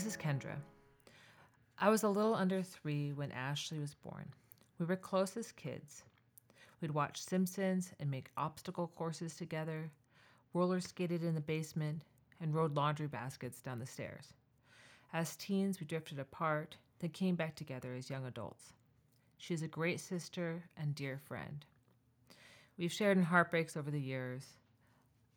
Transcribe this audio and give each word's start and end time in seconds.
This 0.00 0.14
is 0.14 0.22
Kendra. 0.22 0.56
I 1.78 1.90
was 1.90 2.04
a 2.04 2.08
little 2.08 2.34
under 2.34 2.62
three 2.62 3.12
when 3.12 3.30
Ashley 3.32 3.78
was 3.78 3.92
born. 3.92 4.32
We 4.78 4.86
were 4.86 4.96
close 4.96 5.36
as 5.36 5.52
kids. 5.52 6.04
We'd 6.80 6.92
watch 6.92 7.20
Simpsons 7.20 7.92
and 8.00 8.10
make 8.10 8.30
obstacle 8.34 8.90
courses 8.96 9.36
together, 9.36 9.90
roller 10.54 10.80
skated 10.80 11.22
in 11.22 11.34
the 11.34 11.42
basement, 11.42 12.00
and 12.40 12.54
rode 12.54 12.74
laundry 12.74 13.08
baskets 13.08 13.60
down 13.60 13.78
the 13.78 13.84
stairs. 13.84 14.32
As 15.12 15.36
teens, 15.36 15.80
we 15.80 15.86
drifted 15.86 16.18
apart, 16.18 16.78
then 17.00 17.10
came 17.10 17.34
back 17.34 17.54
together 17.54 17.92
as 17.92 18.08
young 18.08 18.24
adults. 18.24 18.72
She 19.36 19.52
is 19.52 19.60
a 19.60 19.68
great 19.68 20.00
sister 20.00 20.64
and 20.78 20.94
dear 20.94 21.18
friend. 21.18 21.62
We've 22.78 22.90
shared 22.90 23.18
in 23.18 23.24
heartbreaks 23.24 23.76
over 23.76 23.90
the 23.90 24.00
years, 24.00 24.46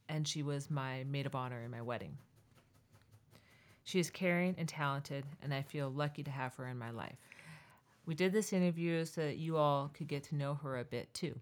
and 0.07 0.25
she 0.25 0.41
was 0.41 0.71
my 0.71 1.03
maid 1.03 1.25
of 1.25 1.35
honor 1.35 1.61
in 1.63 1.71
my 1.71 1.81
wedding. 1.81 2.17
She 3.83 3.99
is 3.99 4.09
caring 4.09 4.55
and 4.57 4.67
talented, 4.67 5.25
and 5.41 5.53
I 5.53 5.61
feel 5.61 5.89
lucky 5.89 6.23
to 6.23 6.31
have 6.31 6.55
her 6.55 6.67
in 6.67 6.77
my 6.77 6.91
life. 6.91 7.17
We 8.05 8.15
did 8.15 8.33
this 8.33 8.53
interview 8.53 9.05
so 9.05 9.21
that 9.21 9.37
you 9.37 9.57
all 9.57 9.89
could 9.93 10.07
get 10.07 10.23
to 10.25 10.35
know 10.35 10.55
her 10.55 10.77
a 10.77 10.85
bit 10.85 11.13
too. 11.13 11.39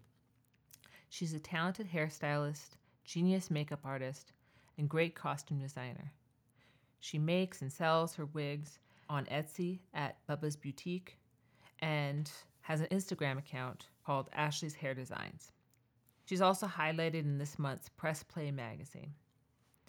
She's 1.09 1.33
a 1.33 1.39
talented 1.39 1.91
hairstylist, 1.91 2.71
genius 3.03 3.51
makeup 3.51 3.81
artist, 3.83 4.31
and 4.77 4.89
great 4.89 5.15
costume 5.15 5.59
designer. 5.59 6.11
She 6.99 7.17
makes 7.17 7.61
and 7.61 7.71
sells 7.71 8.15
her 8.15 8.25
wigs 8.25 8.79
on 9.09 9.25
Etsy 9.25 9.79
at 9.93 10.25
Bubba's 10.27 10.55
Boutique 10.55 11.17
and 11.79 12.31
has 12.61 12.81
an 12.81 12.87
Instagram 12.87 13.37
account 13.37 13.87
called 14.05 14.29
Ashley's 14.33 14.75
Hair 14.75 14.93
Designs. 14.93 15.51
She's 16.25 16.41
also 16.41 16.67
highlighted 16.67 17.25
in 17.25 17.37
this 17.37 17.59
month's 17.59 17.89
Press 17.89 18.23
Play 18.23 18.51
magazine. 18.51 19.13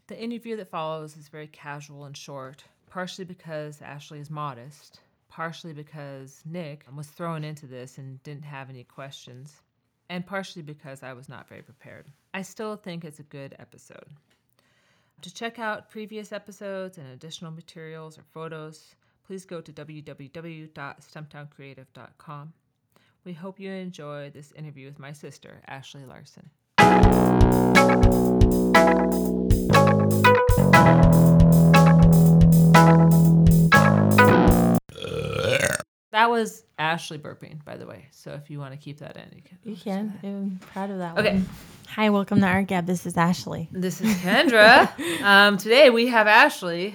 The 0.09 0.21
interview 0.21 0.57
that 0.57 0.71
follows 0.71 1.17
is 1.17 1.29
very 1.29 1.47
casual 1.47 2.03
and 2.05 2.17
short, 2.17 2.65
partially 2.91 3.25
because 3.25 3.81
Ashley 3.81 4.19
is 4.19 4.31
modest, 4.31 4.99
partially 5.29 5.73
because 5.73 6.43
Nick 6.45 6.85
was 6.95 7.07
thrown 7.07 7.45
into 7.45 7.67
this 7.67 7.99
and 7.99 8.21
didn't 8.23 8.45
have 8.45 8.69
any 8.69 8.83
questions, 8.85 9.63
and 10.11 10.27
partially 10.27 10.63
because 10.63 11.05
I 11.05 11.13
was 11.13 11.29
not 11.29 11.49
very 11.49 11.63
prepared. 11.63 12.07
I 12.35 12.43
still 12.43 12.75
think 12.77 13.05
it's 13.05 13.21
a 13.21 13.25
good 13.25 13.55
episode. 13.59 14.07
To 15.23 15.33
check 15.33 15.59
out 15.61 15.89
previous 15.89 16.33
episodes 16.33 16.99
and 16.99 17.07
additional 17.07 17.53
materials 17.53 18.19
or 18.19 18.25
photos, 18.35 18.97
please 19.25 19.45
go 19.45 19.61
to 19.61 19.73
www.stumptowncreative.com. 19.73 22.53
We 23.25 23.33
hope 23.35 23.61
you 23.61 23.71
enjoy 23.71 24.31
this 24.31 24.51
interview 24.53 24.87
with 24.87 24.99
my 24.99 25.13
sister, 25.13 25.63
Ashley 25.69 26.05
Larson. 26.05 26.51
That 36.23 36.31
was 36.31 36.63
Ashley 36.79 37.19
burping, 37.19 37.65
by 37.65 37.77
the 37.77 37.85
way. 37.85 38.07
So 38.13 38.31
if 38.35 38.49
you 38.49 38.61
want 38.61 38.71
to 38.75 38.77
keep 38.79 38.99
that 39.01 39.17
in, 39.17 39.25
you 39.35 39.43
can. 39.43 39.59
You 39.65 39.75
can. 39.75 40.19
I'm 40.23 40.61
proud 40.69 40.89
of 40.93 40.99
that 40.99 41.19
Okay. 41.19 41.33
one. 41.35 41.49
Hi, 41.89 42.11
welcome 42.11 42.39
to 42.39 42.47
our 42.47 42.63
Gab. 42.63 42.87
This 42.87 43.07
is 43.07 43.17
Ashley. 43.17 43.69
This 43.73 44.01
is 44.01 44.15
Kendra. 44.19 44.89
um, 45.25 45.57
today 45.59 45.91
we 45.91 46.07
have 46.07 46.29
Ashley 46.29 46.95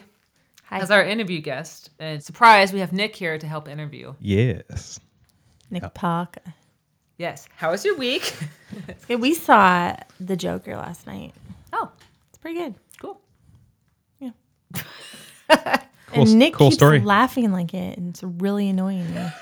Hi, 0.68 0.80
as 0.80 0.92
our 0.92 1.04
interview 1.04 1.42
guest. 1.42 1.90
And 2.00 2.24
surprise, 2.24 2.72
we 2.72 2.80
have 2.80 2.94
Nick 2.94 3.18
here 3.18 3.38
to 3.38 3.46
help 3.46 3.68
interview. 3.68 4.14
Yes. 4.22 4.98
Nick 5.70 5.84
Park. 5.94 6.38
Yes. 7.18 7.50
How 7.58 7.72
was 7.72 7.84
your 7.84 7.98
week? 7.98 8.34
Okay, 9.04 9.16
we 9.18 9.34
saw 9.34 9.94
The 10.22 10.38
Joker 10.38 10.78
last 10.78 11.06
night. 11.06 11.34
oh, 11.74 11.92
It's 12.30 12.38
pretty 12.38 12.60
good. 12.60 12.76
cool. 13.02 13.20
Yeah. 14.22 14.30
Cool, 16.08 16.24
and 16.24 16.40
Nick 16.40 16.54
cool 16.54 16.68
keeps 16.68 16.78
story. 16.78 17.00
laughing 17.02 17.52
like 17.52 17.74
it, 17.74 17.98
and 17.98 18.10
it's 18.10 18.24
really 18.24 18.70
annoying 18.70 19.14
me. 19.14 19.28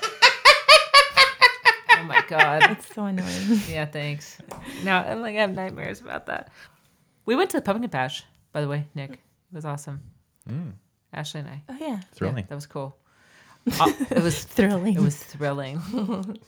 Oh 1.98 2.04
my 2.08 2.22
God. 2.28 2.70
It's 2.70 2.94
so 2.94 3.06
annoying. 3.06 3.60
yeah, 3.68 3.84
thanks. 3.86 4.38
Now 4.84 5.02
I'm 5.02 5.22
like 5.22 5.34
I 5.36 5.40
have 5.40 5.54
nightmares 5.54 6.00
about 6.00 6.26
that. 6.26 6.50
We 7.24 7.34
went 7.34 7.50
to 7.50 7.56
the 7.56 7.62
pumpkin 7.62 7.88
patch, 7.90 8.22
by 8.52 8.60
the 8.60 8.68
way, 8.68 8.84
Nick. 8.94 9.12
It 9.12 9.18
was 9.52 9.64
awesome. 9.64 10.00
Ashley 11.12 11.40
and 11.40 11.48
I. 11.48 11.62
Oh 11.68 11.76
yeah, 11.80 12.00
Thrilling. 12.12 12.38
Yeah, 12.38 12.44
that 12.48 12.54
was 12.54 12.66
cool. 12.66 12.96
Uh, 13.80 13.90
it 14.10 14.22
was 14.22 14.44
thrilling. 14.44 14.94
It 14.94 15.00
was 15.00 15.16
thrilling. 15.16 16.38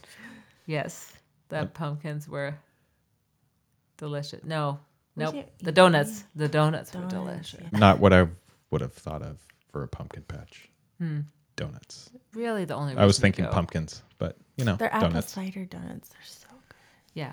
yes, 0.67 1.13
the 1.49 1.67
pumpkins 1.67 2.29
were 2.29 2.55
delicious. 3.97 4.45
No, 4.45 4.79
nope. 5.17 5.35
The 5.61 5.73
donuts. 5.73 6.23
The 6.37 6.47
donuts, 6.47 6.95
were 6.95 7.05
delicious. 7.09 7.59
yeah. 7.73 7.79
Not 7.79 7.99
what 7.99 8.13
I 8.13 8.29
would 8.71 8.81
have 8.83 8.93
thought 8.93 9.23
of 9.23 9.45
for 9.71 9.83
a 9.83 9.89
pumpkin 9.89 10.23
patch. 10.23 10.69
Donuts. 11.57 12.11
Really, 12.35 12.65
the 12.65 12.75
only. 12.75 12.97
I 12.97 13.05
was 13.05 13.17
reason 13.17 13.21
to 13.21 13.21
thinking 13.23 13.45
go. 13.47 13.51
pumpkins, 13.51 14.03
but 14.19 14.37
you 14.57 14.65
know, 14.65 14.77
They're 14.77 14.93
apple 14.95 15.09
donuts. 15.09 15.33
cider 15.33 15.65
donuts. 15.65 16.09
They're 16.11 16.21
so 16.25 16.47
good. 16.69 16.77
Yeah. 17.15 17.33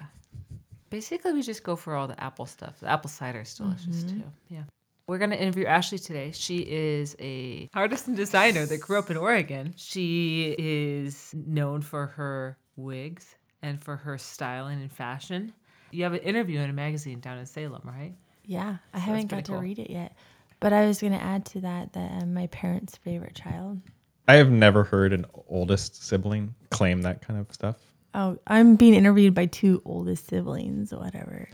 Basically, 0.90 1.34
we 1.34 1.42
just 1.42 1.64
go 1.64 1.76
for 1.76 1.96
all 1.96 2.08
the 2.08 2.22
apple 2.24 2.46
stuff. 2.46 2.80
The 2.80 2.88
apple 2.90 3.10
cider 3.10 3.42
is 3.42 3.54
delicious 3.54 4.04
Mm-hmm. 4.04 4.20
too. 4.22 4.26
Yeah. 4.50 4.64
We're 5.08 5.20
going 5.20 5.30
to 5.32 5.40
interview 5.40 5.66
Ashley 5.66 6.00
today. 6.00 6.32
She 6.34 6.60
is 6.60 7.16
a 7.20 7.70
artist 7.76 8.08
and 8.08 8.18
designer 8.18 8.66
that 8.66 8.80
grew 8.80 8.98
up 8.98 9.12
in 9.12 9.18
Oregon. 9.18 9.74
She 9.78 10.56
is 10.58 11.32
known 11.36 11.82
for 11.82 12.08
her 12.08 12.58
wigs 12.76 13.36
and 13.62 13.80
for 13.84 13.96
her 13.98 14.18
styling 14.18 14.82
and 14.82 14.92
fashion. 14.92 15.54
You 15.92 16.04
have 16.04 16.14
an 16.14 16.20
interview 16.22 16.60
in 16.60 16.72
a 16.72 16.74
magazine 16.74 17.20
down 17.20 17.38
in 17.38 17.46
Salem, 17.46 17.82
right? 17.84 18.14
Yeah, 18.46 18.78
I 18.94 18.98
that's 18.98 19.06
haven't 19.06 19.28
pretty 19.28 19.42
got 19.42 19.46
to 19.46 19.52
cool. 19.52 19.62
read 19.62 19.78
it 19.80 19.92
yet, 19.92 20.16
but 20.60 20.74
I 20.74 20.86
was 20.86 21.02
gonna 21.02 21.18
add 21.18 21.46
to 21.48 21.62
that 21.62 21.94
that 21.94 22.12
I'm 22.22 22.34
my 22.34 22.48
parents' 22.48 22.98
favorite 22.98 23.36
child. 23.36 23.82
I 24.28 24.36
have 24.36 24.50
never 24.50 24.84
heard 24.84 25.14
an 25.14 25.26
oldest 25.48 26.04
sibling 26.04 26.56
claim 26.72 27.04
that 27.04 27.22
kind 27.22 27.40
of 27.40 27.54
stuff. 27.54 27.78
Oh, 28.14 28.38
I'm 28.48 28.76
being 28.76 28.94
interviewed 28.94 29.34
by 29.34 29.46
two 29.46 29.82
oldest 29.86 30.28
siblings 30.28 30.92
or 30.94 31.00
whatever. 31.00 31.50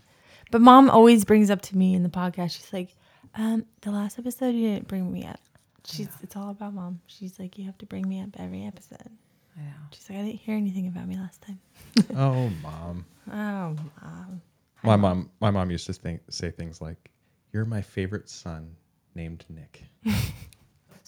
But 0.52 0.62
mom 0.62 0.90
always 0.90 1.26
brings 1.26 1.50
up 1.50 1.62
to 1.64 1.78
me 1.78 1.96
in 1.96 2.04
the 2.04 2.10
podcast, 2.10 2.52
she's 2.52 2.72
like, 2.72 2.96
um, 3.36 3.66
the 3.82 3.92
last 3.92 4.20
episode 4.20 4.54
you 4.54 4.70
didn't 4.74 4.88
bring 4.88 5.12
me 5.12 5.26
up. 5.26 5.40
She's 5.86 6.10
it's 6.22 6.36
all 6.36 6.50
about 6.50 6.74
mom. 6.74 7.02
She's 7.08 7.40
like, 7.40 7.58
you 7.58 7.66
have 7.66 7.78
to 7.80 7.86
bring 7.86 8.08
me 8.08 8.22
up 8.22 8.30
every 8.38 8.66
episode. 8.66 9.10
Yeah. 9.58 9.64
She's 9.92 10.10
like, 10.10 10.20
I 10.20 10.22
didn't 10.24 10.40
hear 10.40 10.56
anything 10.56 10.88
about 10.88 11.08
me 11.08 11.18
last 11.18 11.42
time. 11.42 11.60
oh, 12.16 12.50
mom. 12.62 13.06
Oh, 13.28 13.76
mom. 14.02 14.42
My 14.84 14.96
mom. 14.96 15.30
My 15.40 15.52
mom 15.52 15.72
used 15.72 15.88
to 15.88 15.94
think, 15.94 16.22
say 16.30 16.52
things 16.52 16.82
like, 16.82 17.12
"You're 17.54 17.66
my 17.66 17.82
favorite 17.82 18.30
son 18.30 18.76
named 19.16 19.46
Nick." 19.50 19.84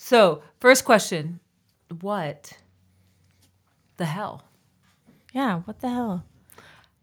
So, 0.06 0.44
first 0.60 0.84
question 0.84 1.40
What 2.02 2.58
the 3.96 4.04
hell? 4.04 4.44
Yeah, 5.34 5.62
what 5.62 5.80
the 5.80 5.88
hell? 5.88 6.26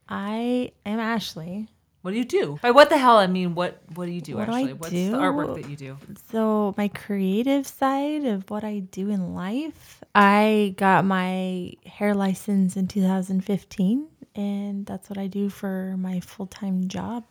I 0.07 0.73
am 0.85 1.01
Ashley. 1.01 1.69
What 2.03 2.11
do 2.11 2.19
you 2.19 2.27
do? 2.27 2.59
By 2.61 2.73
what 2.73 2.91
the 2.91 2.99
hell, 2.99 3.17
I 3.17 3.27
mean, 3.27 3.55
what 3.55 3.81
what 3.95 4.05
do 4.05 4.13
you 4.13 4.21
do 4.21 4.37
What 4.37 4.49
do 4.49 4.53
I 4.53 4.61
actually? 4.61 4.73
What's 4.75 4.93
do? 4.93 5.13
the 5.13 5.17
artwork 5.17 5.63
that 5.63 5.71
you 5.71 5.77
do? 5.77 5.97
So, 6.31 6.75
my 6.77 6.89
creative 6.89 7.67
side 7.67 8.27
of 8.27 8.51
what 8.51 8.65
I 8.65 8.81
do 8.81 9.09
in 9.09 9.35
life, 9.35 10.05
I 10.15 10.75
got 10.77 11.07
my 11.07 11.73
hair 11.87 12.15
license 12.15 12.77
in 12.77 12.87
2015, 12.87 14.09
and 14.35 14.85
that's 14.85 15.09
what 15.09 15.19
I 15.19 15.27
do 15.27 15.49
for 15.49 15.97
my 15.97 16.21
full 16.21 16.47
time 16.47 16.87
job. 16.89 17.25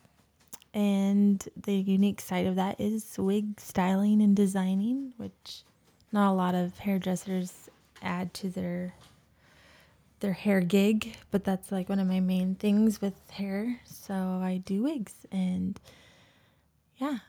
And 0.73 1.47
the 1.55 1.75
unique 1.75 2.21
side 2.21 2.45
of 2.45 2.55
that 2.55 2.79
is 2.79 3.17
wig 3.17 3.59
styling 3.59 4.21
and 4.21 4.35
designing, 4.35 5.13
which 5.17 5.63
not 6.11 6.31
a 6.31 6.33
lot 6.33 6.55
of 6.55 6.77
hairdressers 6.79 7.69
add 8.01 8.33
to 8.35 8.49
their 8.49 8.93
their 10.19 10.33
hair 10.33 10.59
gig, 10.59 11.15
but 11.31 11.45
that's 11.45 11.71
like 11.71 11.87
one 11.87 11.99
of 11.99 12.07
my 12.07 12.19
main 12.19 12.55
things 12.55 13.01
with 13.01 13.13
hair. 13.31 13.79
So 13.85 14.13
I 14.13 14.61
do 14.65 14.83
wigs 14.83 15.13
and 15.31 15.79
yeah. 16.97 17.19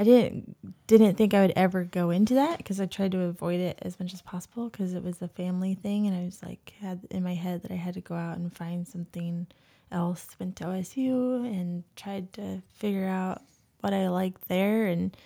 I 0.00 0.04
didn't 0.04 0.56
didn't 0.86 1.16
think 1.16 1.34
I 1.34 1.40
would 1.40 1.52
ever 1.56 1.82
go 1.82 2.10
into 2.10 2.34
that 2.34 2.58
because 2.58 2.80
I 2.80 2.86
tried 2.86 3.12
to 3.12 3.22
avoid 3.22 3.60
it 3.60 3.78
as 3.82 3.98
much 3.98 4.14
as 4.14 4.22
possible 4.22 4.68
because 4.68 4.94
it 4.94 5.02
was 5.02 5.20
a 5.20 5.28
family 5.28 5.74
thing 5.74 6.06
and 6.06 6.16
I 6.16 6.24
was 6.24 6.40
like 6.42 6.74
had 6.80 7.00
in 7.10 7.24
my 7.24 7.34
head 7.34 7.62
that 7.62 7.72
I 7.72 7.76
had 7.76 7.94
to 7.94 8.00
go 8.00 8.14
out 8.14 8.36
and 8.38 8.54
find 8.54 8.86
something 8.86 9.48
else. 9.90 10.26
Went 10.38 10.56
to 10.56 10.64
OSU 10.64 11.44
and 11.46 11.84
tried 11.96 12.32
to 12.34 12.62
figure 12.76 13.06
out 13.06 13.42
what 13.80 13.92
I 13.92 14.08
liked 14.08 14.48
there 14.48 14.86
and 14.86 15.16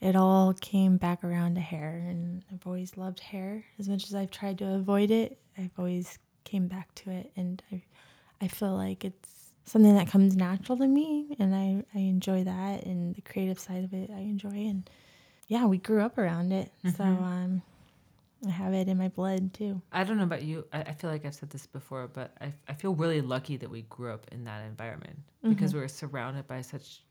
it 0.00 0.16
all 0.16 0.52
came 0.52 0.98
back 0.98 1.24
around 1.24 1.54
to 1.54 1.60
hair 1.62 2.04
and 2.06 2.42
I've 2.52 2.66
always 2.66 2.96
loved 2.98 3.20
hair 3.20 3.64
as 3.78 3.88
much 3.88 4.04
as 4.04 4.14
I've 4.14 4.30
tried 4.30 4.58
to 4.58 4.74
avoid 4.74 5.10
it. 5.10 5.38
I've 5.56 5.70
always 5.78 6.18
came 6.44 6.66
back 6.66 6.94
to 6.96 7.10
it 7.10 7.30
and 7.36 7.62
I 7.72 7.82
I 8.42 8.48
feel 8.48 8.74
like 8.76 9.04
it's 9.04 9.30
something 9.64 9.94
that 9.94 10.08
comes 10.08 10.36
natural 10.36 10.76
to 10.76 10.86
me 10.86 11.34
and 11.38 11.54
I, 11.54 11.82
I 11.94 12.00
enjoy 12.02 12.44
that 12.44 12.84
and 12.84 13.14
the 13.14 13.22
creative 13.22 13.58
side 13.58 13.84
of 13.84 13.94
it 13.94 14.10
I 14.14 14.18
enjoy 14.20 14.50
and 14.50 14.88
yeah, 15.48 15.64
we 15.66 15.78
grew 15.78 16.02
up 16.02 16.18
around 16.18 16.52
it. 16.52 16.70
So 16.96 17.04
um 17.04 17.62
I 18.46 18.50
have 18.50 18.74
it 18.74 18.88
in 18.88 18.98
my 18.98 19.08
blood 19.08 19.54
too. 19.54 19.80
I 19.92 20.04
don't 20.04 20.16
know 20.18 20.24
about 20.24 20.42
you. 20.42 20.64
I, 20.72 20.80
I 20.82 20.92
feel 20.92 21.10
like 21.10 21.24
I've 21.24 21.34
said 21.34 21.50
this 21.50 21.66
before, 21.66 22.08
but 22.08 22.32
I, 22.40 22.52
I 22.68 22.74
feel 22.74 22.94
really 22.94 23.20
lucky 23.20 23.56
that 23.56 23.70
we 23.70 23.82
grew 23.82 24.12
up 24.12 24.26
in 24.32 24.44
that 24.44 24.64
environment 24.64 25.18
because 25.48 25.74
we 25.74 25.80
were 25.80 25.88
surrounded 25.88 26.46
by 26.46 26.62
such 26.62 27.02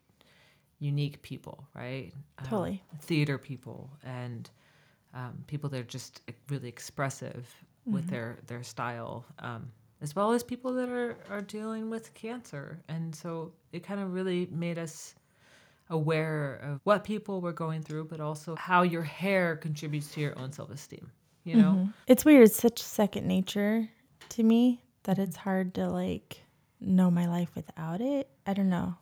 unique 0.80 1.22
people, 1.22 1.68
right? 1.74 2.12
Um, 2.40 2.46
Totally. 2.50 2.84
theater 3.02 3.38
people 3.38 3.90
and 4.04 4.50
um, 5.14 5.44
people 5.48 5.70
that 5.70 5.80
are 5.80 5.84
just 5.84 6.22
really 6.50 6.68
expressive 6.68 7.48
with 7.86 8.08
their 8.08 8.40
their 8.48 8.64
style, 8.64 9.26
um, 9.40 9.72
as 10.02 10.16
well 10.16 10.32
as 10.32 10.44
people 10.44 10.74
that 10.74 10.90
are 10.90 11.18
are 11.30 11.42
dealing 11.42 11.90
with 11.90 12.14
cancer. 12.14 12.80
And 12.88 13.16
so 13.16 13.54
it 13.72 13.84
kind 13.84 14.00
of 14.00 14.14
really 14.14 14.48
made 14.52 14.78
us 14.78 15.16
aware 15.90 16.56
of 16.64 16.80
what 16.84 17.04
people 17.04 17.42
were 17.42 17.54
going 17.54 17.82
through, 17.82 18.06
but 18.06 18.20
also 18.20 18.56
how 18.56 18.82
your 18.84 19.04
hair 19.04 19.56
contributes 19.56 20.12
to 20.14 20.22
your 20.22 20.38
own 20.40 20.52
self 20.52 20.72
esteem. 20.72 21.12
You 21.44 21.57
know, 21.57 21.72
Mhm. 21.74 21.94
It's 22.07 22.24
weird. 22.25 22.44
It's 22.45 22.56
such 22.56 22.80
second 22.81 23.28
nature 23.28 23.90
to 24.30 24.44
me 24.44 24.81
that 25.04 25.19
it's 25.19 25.36
hard 25.36 25.74
to 25.75 25.90
like 25.90 26.44
know 26.80 27.12
my 27.12 27.28
life 27.28 27.50
without 27.56 28.00
it. 28.01 28.30
I 28.48 28.54
don't 28.54 28.69
know. 28.69 28.95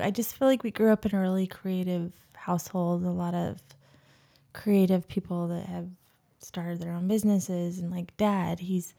I 0.00 0.10
just 0.10 0.34
feel 0.36 0.48
like 0.48 0.64
we 0.64 0.70
grew 0.72 0.90
up 0.90 1.06
in 1.06 1.14
a 1.14 1.20
really 1.20 1.46
creative 1.46 2.12
household. 2.34 3.04
A 3.04 3.10
lot 3.10 3.34
of 3.34 3.62
creative 4.52 5.06
people 5.08 5.48
that 5.48 5.66
have 5.66 5.88
started 6.40 6.80
their 6.80 6.92
own 6.92 7.08
businesses, 7.08 7.78
and 7.78 7.90
like 7.90 8.16
dad, 8.16 8.60
he's 8.60 8.94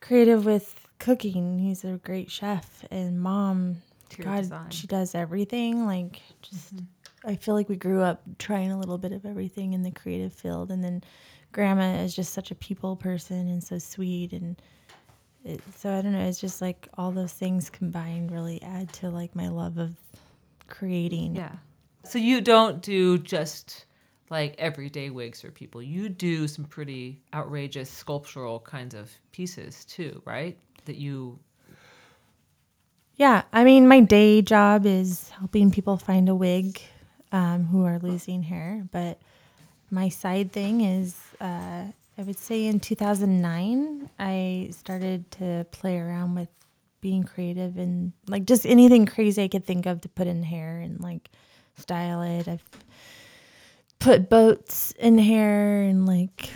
creative 0.00 0.44
with 0.44 0.74
cooking. 0.98 1.58
He's 1.58 1.84
a 1.84 1.98
great 2.04 2.30
chef, 2.30 2.84
and 2.90 3.20
mom, 3.20 3.82
God, 4.18 4.42
design. 4.42 4.70
she 4.70 4.86
does 4.86 5.14
everything. 5.14 5.86
Like 5.86 6.20
just, 6.42 6.74
I 7.24 7.36
feel 7.36 7.54
like 7.54 7.68
we 7.68 7.76
grew 7.76 8.02
up 8.02 8.22
trying 8.38 8.70
a 8.70 8.78
little 8.78 8.98
bit 8.98 9.12
of 9.12 9.24
everything 9.26 9.72
in 9.72 9.82
the 9.82 9.90
creative 9.90 10.32
field, 10.32 10.70
and 10.70 10.84
then 10.84 11.02
grandma 11.52 12.02
is 12.02 12.14
just 12.14 12.32
such 12.32 12.50
a 12.50 12.54
people 12.54 12.96
person 12.96 13.48
and 13.48 13.62
so 13.62 13.78
sweet 13.78 14.32
and 14.32 14.60
it, 15.44 15.60
so 15.76 15.92
I 15.92 16.02
don't 16.02 16.12
know. 16.12 16.26
It's 16.26 16.40
just 16.40 16.60
like 16.60 16.88
all 16.98 17.10
those 17.10 17.32
things 17.32 17.70
combined 17.70 18.30
really 18.30 18.62
add 18.62 18.92
to 18.94 19.10
like 19.10 19.34
my 19.34 19.48
love 19.48 19.78
of 19.78 19.96
creating. 20.68 21.36
Yeah. 21.36 21.52
So 22.04 22.18
you 22.18 22.40
don't 22.40 22.82
do 22.82 23.18
just 23.18 23.86
like 24.30 24.54
everyday 24.58 25.10
wigs 25.10 25.40
for 25.40 25.50
people. 25.50 25.82
You 25.82 26.08
do 26.08 26.48
some 26.48 26.64
pretty 26.64 27.22
outrageous 27.32 27.90
sculptural 27.90 28.60
kinds 28.60 28.94
of 28.94 29.10
pieces 29.32 29.84
too, 29.84 30.20
right? 30.24 30.58
That 30.84 30.96
you 30.96 31.38
Yeah, 33.16 33.42
I 33.52 33.64
mean, 33.64 33.88
my 33.88 34.00
day 34.00 34.42
job 34.42 34.86
is 34.86 35.28
helping 35.30 35.70
people 35.70 35.96
find 35.96 36.28
a 36.28 36.34
wig 36.34 36.80
um, 37.32 37.64
who 37.64 37.84
are 37.84 37.98
losing 37.98 38.42
hair, 38.42 38.86
but 38.92 39.18
my 39.90 40.08
side 40.08 40.52
thing 40.52 40.82
is, 40.82 41.16
uh, 41.40 41.84
I 42.18 42.22
would 42.22 42.38
say 42.38 42.66
in 42.66 42.80
2009, 42.80 44.10
I 44.18 44.70
started 44.72 45.30
to 45.32 45.66
play 45.70 45.98
around 45.98 46.34
with 46.34 46.48
being 47.00 47.22
creative 47.22 47.78
and 47.78 48.12
like 48.26 48.44
just 48.44 48.66
anything 48.66 49.06
crazy 49.06 49.44
I 49.44 49.48
could 49.48 49.64
think 49.64 49.86
of 49.86 50.00
to 50.00 50.08
put 50.08 50.26
in 50.26 50.42
hair 50.42 50.80
and 50.80 51.00
like 51.00 51.30
style 51.76 52.22
it. 52.22 52.48
I've 52.48 52.64
put 54.00 54.28
boats 54.28 54.92
in 54.98 55.18
hair 55.18 55.82
and 55.82 56.06
like 56.06 56.50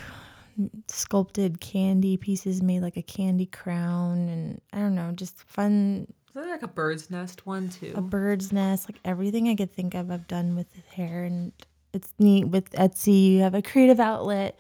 sculpted 0.88 1.61
candy 1.61 2.17
pieces, 2.17 2.62
made 2.62 2.82
like 2.82 2.96
a 2.96 3.02
candy 3.02 3.46
crown, 3.46 4.28
and 4.28 4.61
I 4.73 4.78
don't 4.78 4.94
know, 4.94 5.12
just 5.12 5.40
fun 5.44 6.06
is 6.35 6.35
that 6.43 6.49
like 6.49 6.62
a 6.62 6.69
bird's 6.69 7.11
nest 7.11 7.46
one 7.46 7.69
too? 7.69 7.93
a 7.94 8.00
bird's 8.00 8.52
nest, 8.52 8.88
like 8.88 8.99
everything 9.05 9.49
I 9.49 9.55
could 9.55 9.73
think 9.73 9.94
of, 9.94 10.11
I've 10.11 10.26
done 10.26 10.56
with 10.56 10.67
hair, 10.87 11.25
and 11.25 11.52
it's 11.92 12.12
neat 12.18 12.44
with 12.48 12.70
Etsy. 12.72 13.32
You 13.32 13.40
have 13.42 13.54
a 13.54 13.62
creative 13.62 14.00
outlet 14.00 14.58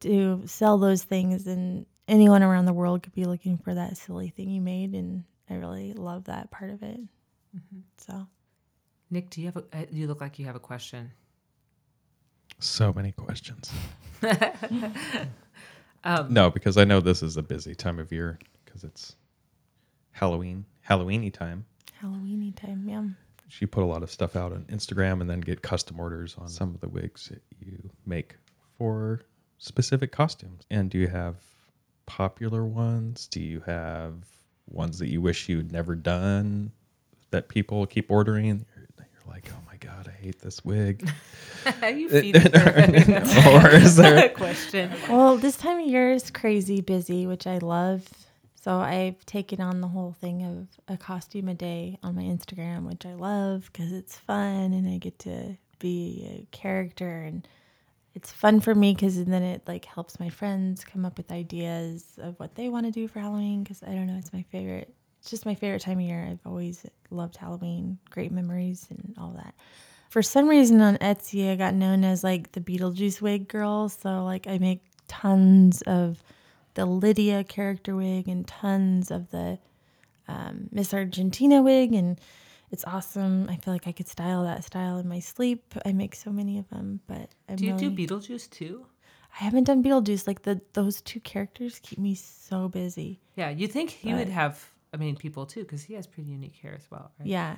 to 0.00 0.42
sell 0.46 0.78
those 0.78 1.02
things, 1.02 1.46
and 1.46 1.86
anyone 2.08 2.42
around 2.42 2.66
the 2.66 2.72
world 2.72 3.02
could 3.02 3.14
be 3.14 3.24
looking 3.24 3.58
for 3.58 3.74
that 3.74 3.96
silly 3.96 4.28
thing 4.30 4.50
you 4.50 4.60
made, 4.60 4.94
and 4.94 5.24
I 5.48 5.54
really 5.54 5.92
love 5.94 6.24
that 6.24 6.50
part 6.50 6.70
of 6.70 6.82
it. 6.82 7.00
So 7.98 8.26
Nick, 9.10 9.30
do 9.30 9.40
you 9.40 9.46
have 9.48 9.56
a 9.56 9.64
uh, 9.72 9.84
you 9.90 10.06
look 10.06 10.20
like 10.20 10.38
you 10.38 10.46
have 10.46 10.56
a 10.56 10.60
question. 10.60 11.10
So 12.58 12.92
many 12.92 13.12
questions. 13.12 13.70
Um, 16.02 16.32
No, 16.32 16.50
because 16.50 16.78
I 16.78 16.84
know 16.84 17.00
this 17.00 17.22
is 17.22 17.36
a 17.36 17.42
busy 17.42 17.74
time 17.74 17.98
of 17.98 18.10
year 18.10 18.38
because 18.64 18.84
it's 18.84 19.16
Halloween, 20.12 20.64
Halloweeny 20.88 21.30
time. 21.32 21.66
Halloweeny 22.00 22.54
time, 22.56 22.88
yeah. 22.88 23.04
She 23.50 23.66
put 23.66 23.82
a 23.82 23.86
lot 23.86 24.02
of 24.04 24.10
stuff 24.10 24.36
out 24.36 24.52
on 24.52 24.64
Instagram 24.70 25.20
and 25.20 25.28
then 25.28 25.40
get 25.40 25.60
custom 25.60 25.98
orders 25.98 26.36
on 26.38 26.48
some 26.48 26.72
of 26.72 26.80
the 26.80 26.88
wigs 26.88 27.28
that 27.28 27.42
you 27.58 27.90
make 28.06 28.36
for 28.78 29.22
specific 29.58 30.12
costumes. 30.12 30.62
And 30.70 30.88
do 30.88 30.98
you 30.98 31.08
have 31.08 31.34
popular 32.06 32.64
ones? 32.64 33.26
Do 33.26 33.40
you 33.40 33.60
have 33.66 34.14
ones 34.68 35.00
that 35.00 35.08
you 35.08 35.20
wish 35.20 35.48
you'd 35.48 35.72
never 35.72 35.96
done 35.96 36.70
that 37.32 37.48
people 37.48 37.86
keep 37.86 38.10
ordering? 38.10 38.46
You're, 38.46 38.86
you're 38.98 39.34
like, 39.34 39.50
oh 39.52 39.60
my 39.66 39.76
god, 39.78 40.08
I 40.08 40.22
hate 40.22 40.40
this 40.40 40.64
wig. 40.64 41.10
you 41.82 42.08
feed 42.08 42.36
it 42.36 42.54
or 42.54 43.68
is 43.68 43.96
there? 43.96 44.26
A 44.26 44.28
question. 44.28 44.92
Well, 45.08 45.36
this 45.36 45.56
time 45.56 45.80
of 45.80 45.86
year 45.88 46.12
is 46.12 46.30
crazy 46.30 46.80
busy, 46.80 47.26
which 47.26 47.48
I 47.48 47.58
love. 47.58 48.08
So 48.62 48.78
I've 48.78 49.24
taken 49.24 49.62
on 49.62 49.80
the 49.80 49.88
whole 49.88 50.12
thing 50.12 50.44
of 50.44 50.94
a 50.94 50.98
costume 50.98 51.48
a 51.48 51.54
day 51.54 51.98
on 52.02 52.14
my 52.14 52.22
Instagram, 52.22 52.86
which 52.86 53.06
I 53.06 53.14
love 53.14 53.70
because 53.72 53.90
it's 53.90 54.18
fun 54.18 54.74
and 54.74 54.86
I 54.86 54.98
get 54.98 55.18
to 55.20 55.56
be 55.78 56.26
a 56.30 56.54
character 56.54 57.22
and 57.22 57.48
it's 58.14 58.30
fun 58.30 58.60
for 58.60 58.74
me 58.74 58.92
because 58.92 59.24
then 59.24 59.42
it 59.42 59.62
like 59.66 59.86
helps 59.86 60.20
my 60.20 60.28
friends 60.28 60.84
come 60.84 61.06
up 61.06 61.16
with 61.16 61.32
ideas 61.32 62.18
of 62.20 62.38
what 62.38 62.54
they 62.54 62.68
want 62.68 62.84
to 62.84 62.92
do 62.92 63.08
for 63.08 63.20
Halloween 63.20 63.62
because 63.62 63.82
I 63.82 63.92
don't 63.92 64.06
know, 64.06 64.18
it's 64.18 64.32
my 64.32 64.44
favorite. 64.52 64.92
It's 65.20 65.30
just 65.30 65.46
my 65.46 65.54
favorite 65.54 65.80
time 65.80 65.98
of 65.98 66.04
year. 66.04 66.28
I've 66.30 66.46
always 66.46 66.84
loved 67.10 67.36
Halloween, 67.36 67.98
great 68.10 68.30
memories 68.30 68.86
and 68.90 69.14
all 69.18 69.32
that. 69.36 69.54
For 70.10 70.22
some 70.22 70.48
reason 70.48 70.82
on 70.82 70.98
Etsy, 70.98 71.50
I 71.50 71.56
got 71.56 71.72
known 71.72 72.04
as 72.04 72.22
like 72.22 72.52
the 72.52 72.60
Beetlejuice 72.60 73.22
wig 73.22 73.48
girl. 73.48 73.88
So 73.88 74.24
like 74.24 74.46
I 74.46 74.58
make 74.58 74.82
tons 75.08 75.80
of 75.82 76.22
the 76.74 76.86
Lydia 76.86 77.44
character 77.44 77.96
wig 77.96 78.28
and 78.28 78.46
tons 78.46 79.10
of 79.10 79.30
the 79.30 79.58
um, 80.28 80.68
Miss 80.70 80.94
Argentina 80.94 81.62
wig, 81.62 81.92
and 81.92 82.20
it's 82.70 82.84
awesome. 82.84 83.48
I 83.48 83.56
feel 83.56 83.74
like 83.74 83.88
I 83.88 83.92
could 83.92 84.08
style 84.08 84.44
that 84.44 84.64
style 84.64 84.98
in 84.98 85.08
my 85.08 85.18
sleep. 85.18 85.74
I 85.84 85.92
make 85.92 86.14
so 86.14 86.30
many 86.30 86.58
of 86.58 86.68
them, 86.70 87.00
but 87.06 87.30
I'm 87.48 87.56
Do 87.56 87.66
you 87.66 87.76
do 87.76 87.90
Beetlejuice 87.90 88.48
too? 88.50 88.86
I 89.40 89.44
haven't 89.44 89.64
done 89.64 89.82
Beetlejuice. 89.82 90.26
Like 90.26 90.42
the 90.42 90.60
those 90.72 91.00
two 91.00 91.20
characters 91.20 91.80
keep 91.82 91.98
me 91.98 92.14
so 92.14 92.68
busy. 92.68 93.20
Yeah, 93.36 93.50
you 93.50 93.66
think 93.66 93.90
he 93.90 94.14
would 94.14 94.28
have? 94.28 94.70
I 94.92 94.96
mean, 94.96 95.16
people 95.16 95.46
too, 95.46 95.60
because 95.60 95.82
he 95.82 95.94
has 95.94 96.06
pretty 96.06 96.30
unique 96.30 96.56
hair 96.56 96.74
as 96.74 96.90
well, 96.90 97.12
right? 97.18 97.28
Yeah. 97.28 97.56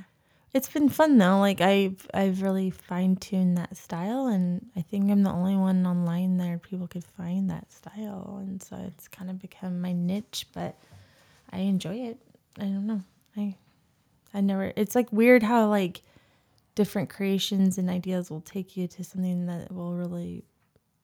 It's 0.54 0.68
been 0.68 0.88
fun 0.90 1.16
though. 1.16 1.38
Like 1.38 1.60
I've 1.62 2.06
I've 2.12 2.42
really 2.42 2.70
fine 2.70 3.16
tuned 3.16 3.56
that 3.56 3.76
style 3.76 4.26
and 4.26 4.66
I 4.76 4.82
think 4.82 5.10
I'm 5.10 5.22
the 5.22 5.30
only 5.32 5.56
one 5.56 5.86
online 5.86 6.36
there 6.36 6.58
people 6.58 6.86
could 6.86 7.04
find 7.04 7.48
that 7.50 7.72
style 7.72 8.38
and 8.42 8.62
so 8.62 8.76
it's 8.86 9.08
kind 9.08 9.30
of 9.30 9.40
become 9.40 9.80
my 9.80 9.92
niche, 9.92 10.46
but 10.52 10.76
I 11.50 11.58
enjoy 11.60 11.96
it. 11.96 12.18
I 12.58 12.64
don't 12.64 12.86
know. 12.86 13.00
I 13.36 13.56
I 14.34 14.42
never 14.42 14.72
it's 14.76 14.94
like 14.94 15.10
weird 15.10 15.42
how 15.42 15.68
like 15.68 16.02
different 16.74 17.08
creations 17.08 17.78
and 17.78 17.88
ideas 17.88 18.30
will 18.30 18.40
take 18.42 18.76
you 18.76 18.86
to 18.88 19.04
something 19.04 19.46
that 19.46 19.72
will 19.72 19.94
really 19.94 20.44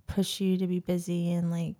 push 0.07 0.41
you 0.41 0.57
to 0.59 0.67
be 0.67 0.81
busy 0.81 1.33
and 1.33 1.51
like 1.51 1.75